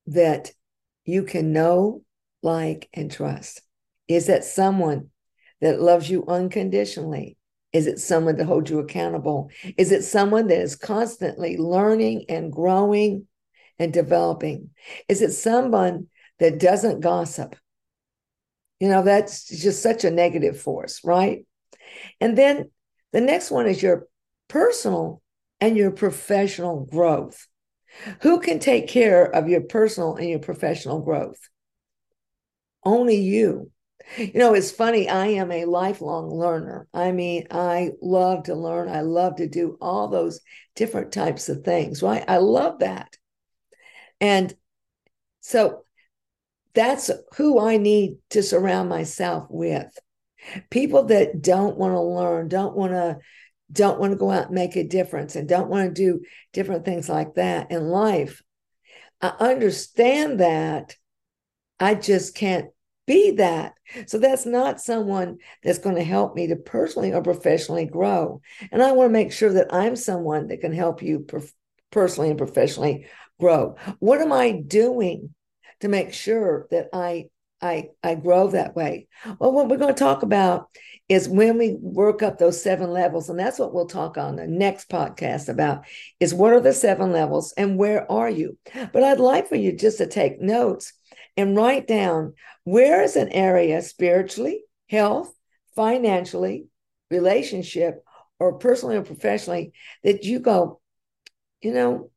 that 0.07 0.53
you 1.05 1.25
can 1.25 1.53
know, 1.53 2.03
like, 2.43 2.89
and 2.93 3.11
trust? 3.11 3.63
Is 4.07 4.27
that 4.27 4.45
someone 4.45 5.11
that 5.61 5.81
loves 5.81 6.09
you 6.09 6.25
unconditionally? 6.27 7.37
Is 7.73 7.87
it 7.87 7.99
someone 7.99 8.37
to 8.37 8.45
hold 8.45 8.71
you 8.71 8.79
accountable? 8.79 9.51
Is 9.77 9.93
it 9.93 10.03
someone 10.03 10.47
that 10.47 10.61
is 10.61 10.77
constantly 10.77 11.57
learning 11.57 12.27
and 12.29 12.53
growing 12.53 13.27
and 13.79 13.93
developing? 13.93 14.71
Is 15.09 15.21
it 15.23 15.33
someone 15.33 16.07
that 16.39 16.59
doesn't 16.59 17.01
gossip? 17.01 17.57
You 18.81 18.89
know, 18.89 19.03
that's 19.03 19.49
just 19.49 19.83
such 19.83 20.05
a 20.05 20.11
negative 20.11 20.61
force, 20.61 21.01
right? 21.05 21.45
And 22.21 22.37
then 22.39 22.71
the 23.13 23.21
next 23.21 23.51
one 23.51 23.67
is 23.67 23.83
your 23.83 24.07
personal 24.49 25.23
and 25.61 25.77
your 25.77 25.91
professional 25.91 26.85
growth. 26.85 27.47
Who 28.23 28.41
can 28.41 28.59
take 28.59 28.87
care 28.89 29.25
of 29.25 29.49
your 29.49 29.63
personal 29.63 30.17
and 30.17 30.29
your 30.29 30.39
professional 30.39 31.01
growth? 31.01 31.41
Only 32.85 33.17
you. 33.17 33.71
You 34.17 34.33
know, 34.35 34.55
it's 34.55 34.71
funny. 34.71 35.09
I 35.09 35.27
am 35.27 35.51
a 35.51 35.67
lifelong 35.67 36.31
learner. 36.31 36.87
I 36.95 37.13
mean, 37.13 37.47
I 37.51 37.91
love 38.01 38.45
to 38.45 38.55
learn. 38.55 38.89
I 38.89 39.03
love 39.03 39.37
to 39.37 39.49
do 39.49 39.77
all 39.81 40.09
those 40.09 40.41
different 40.77 41.13
types 41.13 41.49
of 41.49 41.65
things, 41.65 42.03
right? 42.03 42.25
I 42.27 42.39
love 42.39 42.79
that. 42.79 43.17
And 44.21 44.55
so 45.41 45.85
that's 46.79 47.11
who 47.37 47.59
I 47.59 47.77
need 47.77 48.19
to 48.31 48.41
surround 48.41 48.89
myself 48.89 49.49
with. 49.51 49.89
People 50.71 51.07
that 51.07 51.43
don't 51.43 51.77
want 51.77 51.93
to 51.95 52.01
learn, 52.01 52.47
don't 52.47 52.77
want 52.77 52.93
to 52.93 53.19
don't 53.71 53.99
want 53.99 54.13
to 54.13 54.17
go 54.17 54.31
out 54.31 54.47
and 54.47 54.55
make 54.55 54.77
a 54.77 54.85
difference 54.85 55.35
and 55.35 55.49
don't 55.49 55.69
want 55.69 55.89
to 55.89 55.93
do 55.93 56.25
different 56.53 56.85
things 56.85 57.09
like 57.09 57.35
that 57.35 57.73
in 57.73 57.89
life. 57.89 58.43
I 59.21 59.35
understand 59.41 60.39
that. 60.39 60.97
I 61.81 61.97
just 61.97 62.37
can't 62.37 62.69
be 63.09 63.33
that. 63.33 63.75
So 64.07 64.19
that's 64.19 64.47
not 64.47 64.81
someone 64.81 65.39
that's 65.65 65.81
going 65.81 65.97
to 65.97 66.05
help 66.05 66.37
me 66.37 66.47
to 66.47 66.57
personally 66.57 67.13
or 67.13 67.23
professionally 67.23 67.87
grow. 67.87 68.41
And 68.71 68.83
I 68.85 68.93
want 68.93 69.09
to 69.09 69.13
make 69.13 69.33
sure 69.33 69.53
that 69.53 69.75
I'm 69.75 69.97
someone 69.97 70.47
that 70.47 70.61
can 70.61 70.73
help 70.73 71.03
you 71.03 71.27
personally 71.91 72.31
and 72.31 72.39
professionally 72.39 73.07
grow. 73.41 73.75
What 73.99 74.21
am 74.21 74.33
I 74.33 74.53
doing 74.53 75.35
to 75.81 75.89
make 75.89 76.13
sure 76.13 76.67
that 76.71 76.89
I 76.93 77.29
I 77.61 77.91
I 78.03 78.15
grow 78.15 78.49
that 78.49 78.77
way? 78.77 79.09
Well, 79.39 79.53
what 79.53 79.69
we're 79.69 79.79
going 79.79 79.95
to 79.95 79.99
talk 79.99 80.23
about 80.23 80.69
is 81.09 81.29
when 81.29 81.59
we 81.59 81.77
work 81.81 82.23
up 82.23 82.39
those 82.39 82.63
seven 82.63 82.91
levels, 82.91 83.29
and 83.29 83.39
that's 83.39 83.59
what 83.59 83.73
we'll 83.73 83.87
talk 83.87 84.19
on 84.19 84.37
the 84.37 84.47
next 84.47 84.89
podcast 84.89 85.49
about 85.49 85.85
is 86.21 86.35
what 86.35 86.53
are 86.53 86.61
the 86.61 86.73
seven 86.73 87.13
levels 87.13 87.53
and 87.57 87.79
where 87.79 88.11
are 88.11 88.29
you? 88.29 88.59
But 88.93 89.03
I'd 89.03 89.21
like 89.21 89.49
for 89.49 89.57
you 89.57 89.73
just 89.73 89.99
to 89.99 90.07
take 90.07 90.41
notes 90.41 90.93
and 91.37 91.57
write 91.57 91.87
down 91.87 92.35
where 92.65 93.03
is 93.03 93.17
an 93.17 93.31
area 93.31 93.81
spiritually, 93.81 94.65
health, 94.89 95.33
financially, 95.75 96.67
relationship, 97.11 98.05
or 98.39 98.59
personally 98.59 98.97
or 98.97 99.03
professionally 99.03 99.73
that 100.05 100.25
you 100.25 100.41
go, 100.41 100.81
you 101.61 101.73
know, 101.73 102.11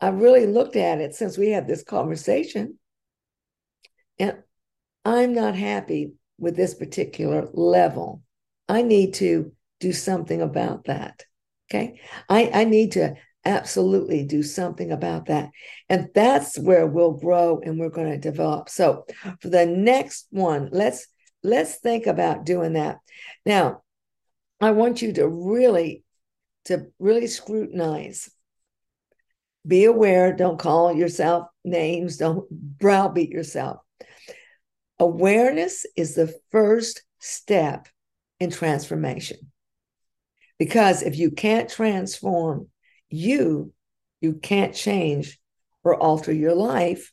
I 0.00 0.08
really 0.08 0.46
looked 0.46 0.76
at 0.76 1.00
it 1.00 1.14
since 1.14 1.38
we 1.38 1.50
had 1.50 1.66
this 1.66 1.82
conversation. 1.82 2.78
And 4.18 4.38
I'm 5.04 5.34
not 5.34 5.54
happy 5.54 6.12
with 6.38 6.56
this 6.56 6.74
particular 6.74 7.48
level. 7.52 8.22
I 8.68 8.82
need 8.82 9.14
to 9.14 9.52
do 9.80 9.92
something 9.92 10.40
about 10.40 10.84
that. 10.84 11.24
Okay. 11.70 12.00
I, 12.28 12.50
I 12.52 12.64
need 12.64 12.92
to 12.92 13.14
absolutely 13.44 14.24
do 14.24 14.42
something 14.42 14.90
about 14.90 15.26
that. 15.26 15.50
And 15.88 16.08
that's 16.14 16.58
where 16.58 16.86
we'll 16.86 17.12
grow 17.12 17.60
and 17.60 17.78
we're 17.78 17.90
going 17.90 18.10
to 18.10 18.18
develop. 18.18 18.68
So 18.68 19.04
for 19.40 19.48
the 19.48 19.66
next 19.66 20.26
one, 20.30 20.68
let's 20.72 21.06
let's 21.42 21.76
think 21.76 22.06
about 22.06 22.46
doing 22.46 22.72
that. 22.74 22.98
Now, 23.44 23.82
I 24.60 24.70
want 24.70 25.02
you 25.02 25.12
to 25.14 25.28
really 25.28 26.04
to 26.66 26.86
really 26.98 27.26
scrutinize. 27.26 28.30
Be 29.66 29.84
aware, 29.84 30.32
don't 30.32 30.58
call 30.58 30.92
yourself 30.92 31.48
names, 31.64 32.18
don't 32.18 32.48
browbeat 32.50 33.30
yourself. 33.30 33.78
Awareness 34.98 35.86
is 35.96 36.14
the 36.14 36.34
first 36.50 37.02
step 37.18 37.88
in 38.40 38.50
transformation. 38.50 39.38
Because 40.58 41.02
if 41.02 41.16
you 41.16 41.30
can't 41.30 41.68
transform 41.68 42.68
you, 43.08 43.72
you 44.20 44.34
can't 44.34 44.74
change 44.74 45.38
or 45.82 45.96
alter 45.96 46.32
your 46.32 46.54
life. 46.54 47.12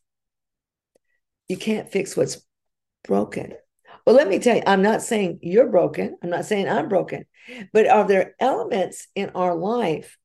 You 1.48 1.58
can't 1.58 1.92
fix 1.92 2.16
what's 2.16 2.42
broken. 3.04 3.54
Well, 4.06 4.16
let 4.16 4.28
me 4.28 4.40
tell 4.40 4.56
you, 4.56 4.64
I'm 4.66 4.82
not 4.82 5.02
saying 5.02 5.40
you're 5.42 5.70
broken. 5.70 6.18
I'm 6.24 6.30
not 6.30 6.46
saying 6.46 6.68
I'm 6.68 6.90
broken, 6.90 7.26
but 7.74 7.88
are 7.88 8.08
there 8.08 8.36
elements 8.40 9.08
in 9.16 9.32
our 9.36 9.56
life 9.56 10.18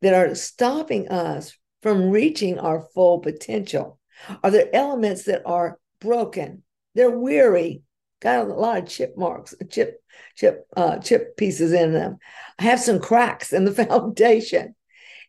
that 0.00 0.14
are 0.14 0.34
stopping 0.34 1.08
us 1.08 1.56
from 1.82 2.10
reaching 2.10 2.58
our 2.58 2.80
full 2.94 3.18
potential? 3.18 3.98
Are 4.42 4.50
there 4.50 4.68
elements 4.72 5.24
that 5.24 5.42
are 5.44 5.78
broken? 6.00 6.62
They're 6.94 7.10
weary, 7.10 7.82
got 8.20 8.46
a 8.46 8.54
lot 8.54 8.78
of 8.78 8.88
chip 8.88 9.16
marks, 9.16 9.54
chip, 9.70 10.00
chip, 10.36 10.66
uh, 10.76 10.98
chip 10.98 11.36
pieces 11.36 11.72
in 11.72 11.92
them. 11.92 12.18
I 12.58 12.64
have 12.64 12.80
some 12.80 13.00
cracks 13.00 13.52
in 13.52 13.64
the 13.64 13.72
foundation. 13.86 14.74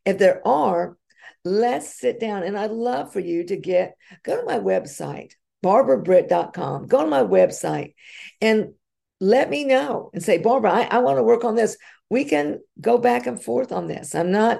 If 0.05 0.17
there 0.17 0.45
are, 0.47 0.97
let's 1.43 1.99
sit 1.99 2.19
down. 2.19 2.43
And 2.43 2.57
I'd 2.57 2.71
love 2.71 3.11
for 3.11 3.19
you 3.19 3.45
to 3.45 3.57
get, 3.57 3.95
go 4.23 4.37
to 4.37 4.45
my 4.45 4.59
website, 4.59 5.31
barbarabritt.com. 5.63 6.87
Go 6.87 7.03
to 7.03 7.09
my 7.09 7.23
website 7.23 7.93
and 8.41 8.73
let 9.19 9.49
me 9.49 9.63
know 9.63 10.09
and 10.13 10.21
say, 10.21 10.37
Barbara, 10.37 10.71
I, 10.71 10.81
I 10.83 10.97
want 10.99 11.17
to 11.17 11.23
work 11.23 11.45
on 11.45 11.55
this. 11.55 11.77
We 12.09 12.25
can 12.25 12.59
go 12.79 12.97
back 12.97 13.25
and 13.25 13.41
forth 13.41 13.71
on 13.71 13.87
this. 13.87 14.13
I'm 14.13 14.31
not 14.31 14.59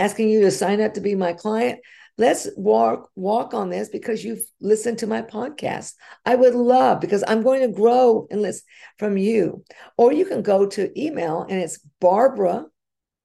asking 0.00 0.30
you 0.30 0.40
to 0.40 0.50
sign 0.50 0.80
up 0.80 0.94
to 0.94 1.00
be 1.00 1.14
my 1.14 1.34
client. 1.34 1.80
Let's 2.16 2.48
walk 2.56 3.10
walk 3.14 3.54
on 3.54 3.70
this 3.70 3.88
because 3.88 4.24
you've 4.24 4.42
listened 4.60 4.98
to 4.98 5.06
my 5.06 5.22
podcast. 5.22 5.94
I 6.24 6.34
would 6.34 6.54
love 6.54 7.00
because 7.00 7.22
I'm 7.26 7.42
going 7.42 7.60
to 7.60 7.68
grow 7.68 8.26
and 8.30 8.42
listen 8.42 8.64
from 8.98 9.16
you. 9.16 9.64
Or 9.96 10.12
you 10.12 10.24
can 10.24 10.42
go 10.42 10.66
to 10.66 11.00
email 11.00 11.46
and 11.48 11.60
it's 11.60 11.78
Barbara 12.00 12.66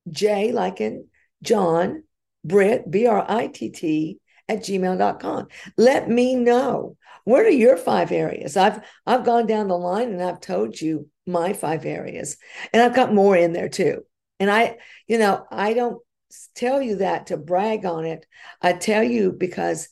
J 0.10 0.52
like 0.52 0.82
in 0.82 1.08
John 1.42 2.04
Britt 2.44 2.90
B 2.92 3.08
R 3.08 3.26
I 3.28 3.48
T 3.48 3.70
T 3.70 4.20
at 4.48 4.60
gmail.com. 4.60 5.48
Let 5.78 6.10
me 6.10 6.36
know 6.36 6.98
what 7.24 7.46
are 7.46 7.50
your 7.50 7.78
five 7.78 8.12
areas? 8.12 8.56
I've 8.56 8.80
I've 9.06 9.26
gone 9.26 9.48
down 9.48 9.68
the 9.68 9.78
line 9.78 10.12
and 10.12 10.22
I've 10.22 10.42
told 10.42 10.80
you 10.80 11.10
my 11.26 11.54
five 11.54 11.86
areas. 11.86 12.38
And 12.72 12.82
I've 12.82 12.96
got 12.96 13.14
more 13.14 13.36
in 13.36 13.54
there 13.54 13.70
too. 13.70 14.04
And 14.40 14.52
I, 14.52 14.78
you 15.08 15.18
know, 15.18 15.46
I 15.50 15.74
don't 15.74 16.02
tell 16.56 16.82
you 16.82 16.98
that 16.98 17.28
to 17.28 17.38
brag 17.38 17.86
on 17.86 18.06
it. 18.06 18.26
I 18.62 18.74
tell 18.74 19.04
you 19.04 19.32
because 19.32 19.90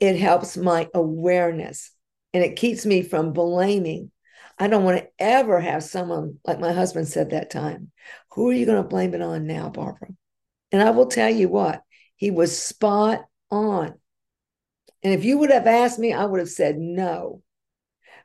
it 0.00 0.16
helps 0.16 0.56
my 0.56 0.88
awareness 0.94 1.90
and 2.32 2.42
it 2.42 2.56
keeps 2.56 2.84
me 2.84 3.02
from 3.02 3.32
blaming. 3.32 4.10
I 4.58 4.68
don't 4.68 4.84
want 4.84 4.98
to 4.98 5.08
ever 5.18 5.60
have 5.60 5.82
someone 5.82 6.38
like 6.44 6.60
my 6.60 6.72
husband 6.72 7.08
said 7.08 7.30
that 7.30 7.50
time. 7.50 7.90
Who 8.32 8.50
are 8.50 8.54
you 8.54 8.66
going 8.66 8.82
to 8.82 8.88
blame 8.88 9.14
it 9.14 9.22
on 9.22 9.46
now, 9.46 9.68
Barbara? 9.68 10.08
And 10.72 10.82
I 10.82 10.90
will 10.90 11.06
tell 11.06 11.30
you 11.30 11.48
what, 11.48 11.82
he 12.16 12.30
was 12.30 12.56
spot 12.56 13.24
on. 13.50 13.94
And 15.02 15.12
if 15.12 15.24
you 15.24 15.38
would 15.38 15.50
have 15.50 15.66
asked 15.66 15.98
me, 15.98 16.12
I 16.12 16.24
would 16.24 16.40
have 16.40 16.48
said 16.48 16.78
no. 16.78 17.42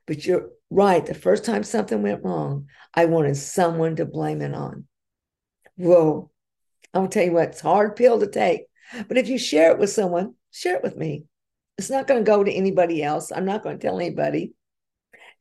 But 0.08 0.26
you're 0.26 0.50
right. 0.70 1.06
The 1.06 1.14
first 1.14 1.46
time 1.46 1.64
something 1.64 2.02
went 2.02 2.24
wrong, 2.24 2.68
I 2.94 3.06
wanted 3.06 3.38
someone 3.38 3.96
to 3.98 4.06
blame 4.06 4.42
it 4.42 4.54
on. 4.54 4.88
Whoa. 5.76 6.32
To 6.94 7.08
tell 7.08 7.24
you 7.24 7.34
what, 7.34 7.50
it's 7.50 7.62
hard 7.62 7.96
pill 7.96 8.20
to 8.20 8.28
take. 8.28 8.64
But 9.08 9.18
if 9.18 9.28
you 9.28 9.38
share 9.38 9.72
it 9.72 9.80
with 9.80 9.92
someone, 9.92 10.36
share 10.52 10.78
it 10.78 10.84
with 10.84 10.98
me. 10.98 11.26
It's 11.78 11.90
not 11.90 12.08
going 12.08 12.24
to 12.24 12.30
go 12.30 12.44
to 12.44 12.52
anybody 12.52 13.04
else. 13.04 13.32
I'm 13.32 13.46
not 13.46 13.64
going 13.64 13.78
to 13.78 13.88
tell 13.88 14.00
anybody. 14.00 14.54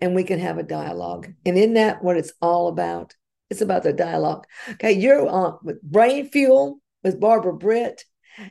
And 0.00 0.14
we 0.14 0.22
can 0.22 0.38
have 0.38 0.58
a 0.58 0.62
dialogue. 0.62 1.32
And 1.44 1.58
in 1.58 1.74
that, 1.74 2.04
what 2.04 2.16
it's 2.16 2.32
all 2.40 2.68
about? 2.68 3.14
It's 3.50 3.62
about 3.62 3.82
the 3.82 3.92
dialogue. 3.92 4.46
Okay, 4.72 4.92
you're 4.92 5.26
on 5.26 5.58
with 5.62 5.82
Brain 5.82 6.28
Fuel 6.28 6.80
with 7.02 7.18
Barbara 7.18 7.54
Britt. 7.54 8.04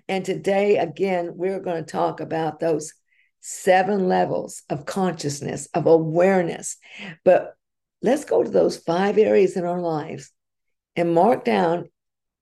And 0.09 0.25
today, 0.25 0.77
again, 0.77 1.31
we're 1.35 1.61
going 1.61 1.85
to 1.85 1.89
talk 1.89 2.19
about 2.19 2.59
those 2.59 2.93
seven 3.39 4.09
levels 4.09 4.63
of 4.69 4.85
consciousness, 4.85 5.67
of 5.73 5.85
awareness. 5.85 6.77
But 7.23 7.53
let's 8.01 8.25
go 8.25 8.43
to 8.43 8.49
those 8.49 8.77
five 8.77 9.17
areas 9.17 9.55
in 9.55 9.63
our 9.63 9.79
lives 9.79 10.31
and 10.95 11.13
mark 11.13 11.45
down 11.45 11.89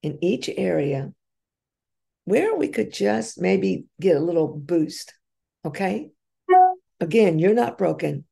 in 0.06 0.24
each 0.24 0.50
area 0.56 1.12
where 2.26 2.56
we 2.56 2.68
could 2.68 2.94
just 2.94 3.42
maybe 3.42 3.86
get 4.00 4.16
a 4.16 4.20
little 4.20 4.48
boost. 4.48 5.14
Okay. 5.66 6.12
Again, 7.00 7.40
you're 7.40 7.56
not 7.56 7.78
broken. 7.78 8.24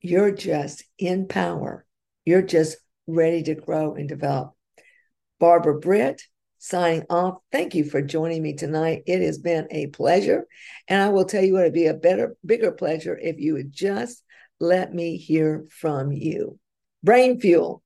You're 0.00 0.32
just 0.32 0.82
in 0.98 1.28
power. 1.28 1.84
You're 2.24 2.42
just 2.42 2.78
ready 3.06 3.42
to 3.42 3.54
grow 3.54 3.94
and 3.94 4.08
develop. 4.08 4.54
Barbara 5.38 5.78
Britt, 5.78 6.22
signing 6.58 7.04
off. 7.10 7.38
Thank 7.52 7.74
you 7.74 7.84
for 7.84 8.00
joining 8.00 8.42
me 8.42 8.54
tonight. 8.54 9.02
It 9.06 9.20
has 9.20 9.38
been 9.38 9.68
a 9.70 9.88
pleasure. 9.88 10.46
And 10.88 11.02
I 11.02 11.10
will 11.10 11.26
tell 11.26 11.44
you 11.44 11.54
what, 11.54 11.62
it'd 11.62 11.74
be 11.74 11.86
a 11.86 11.94
better, 11.94 12.36
bigger 12.44 12.72
pleasure 12.72 13.18
if 13.20 13.38
you 13.38 13.54
would 13.54 13.70
just 13.70 14.22
let 14.58 14.94
me 14.94 15.18
hear 15.18 15.66
from 15.70 16.10
you. 16.10 16.58
Brain 17.02 17.38
fuel. 17.38 17.82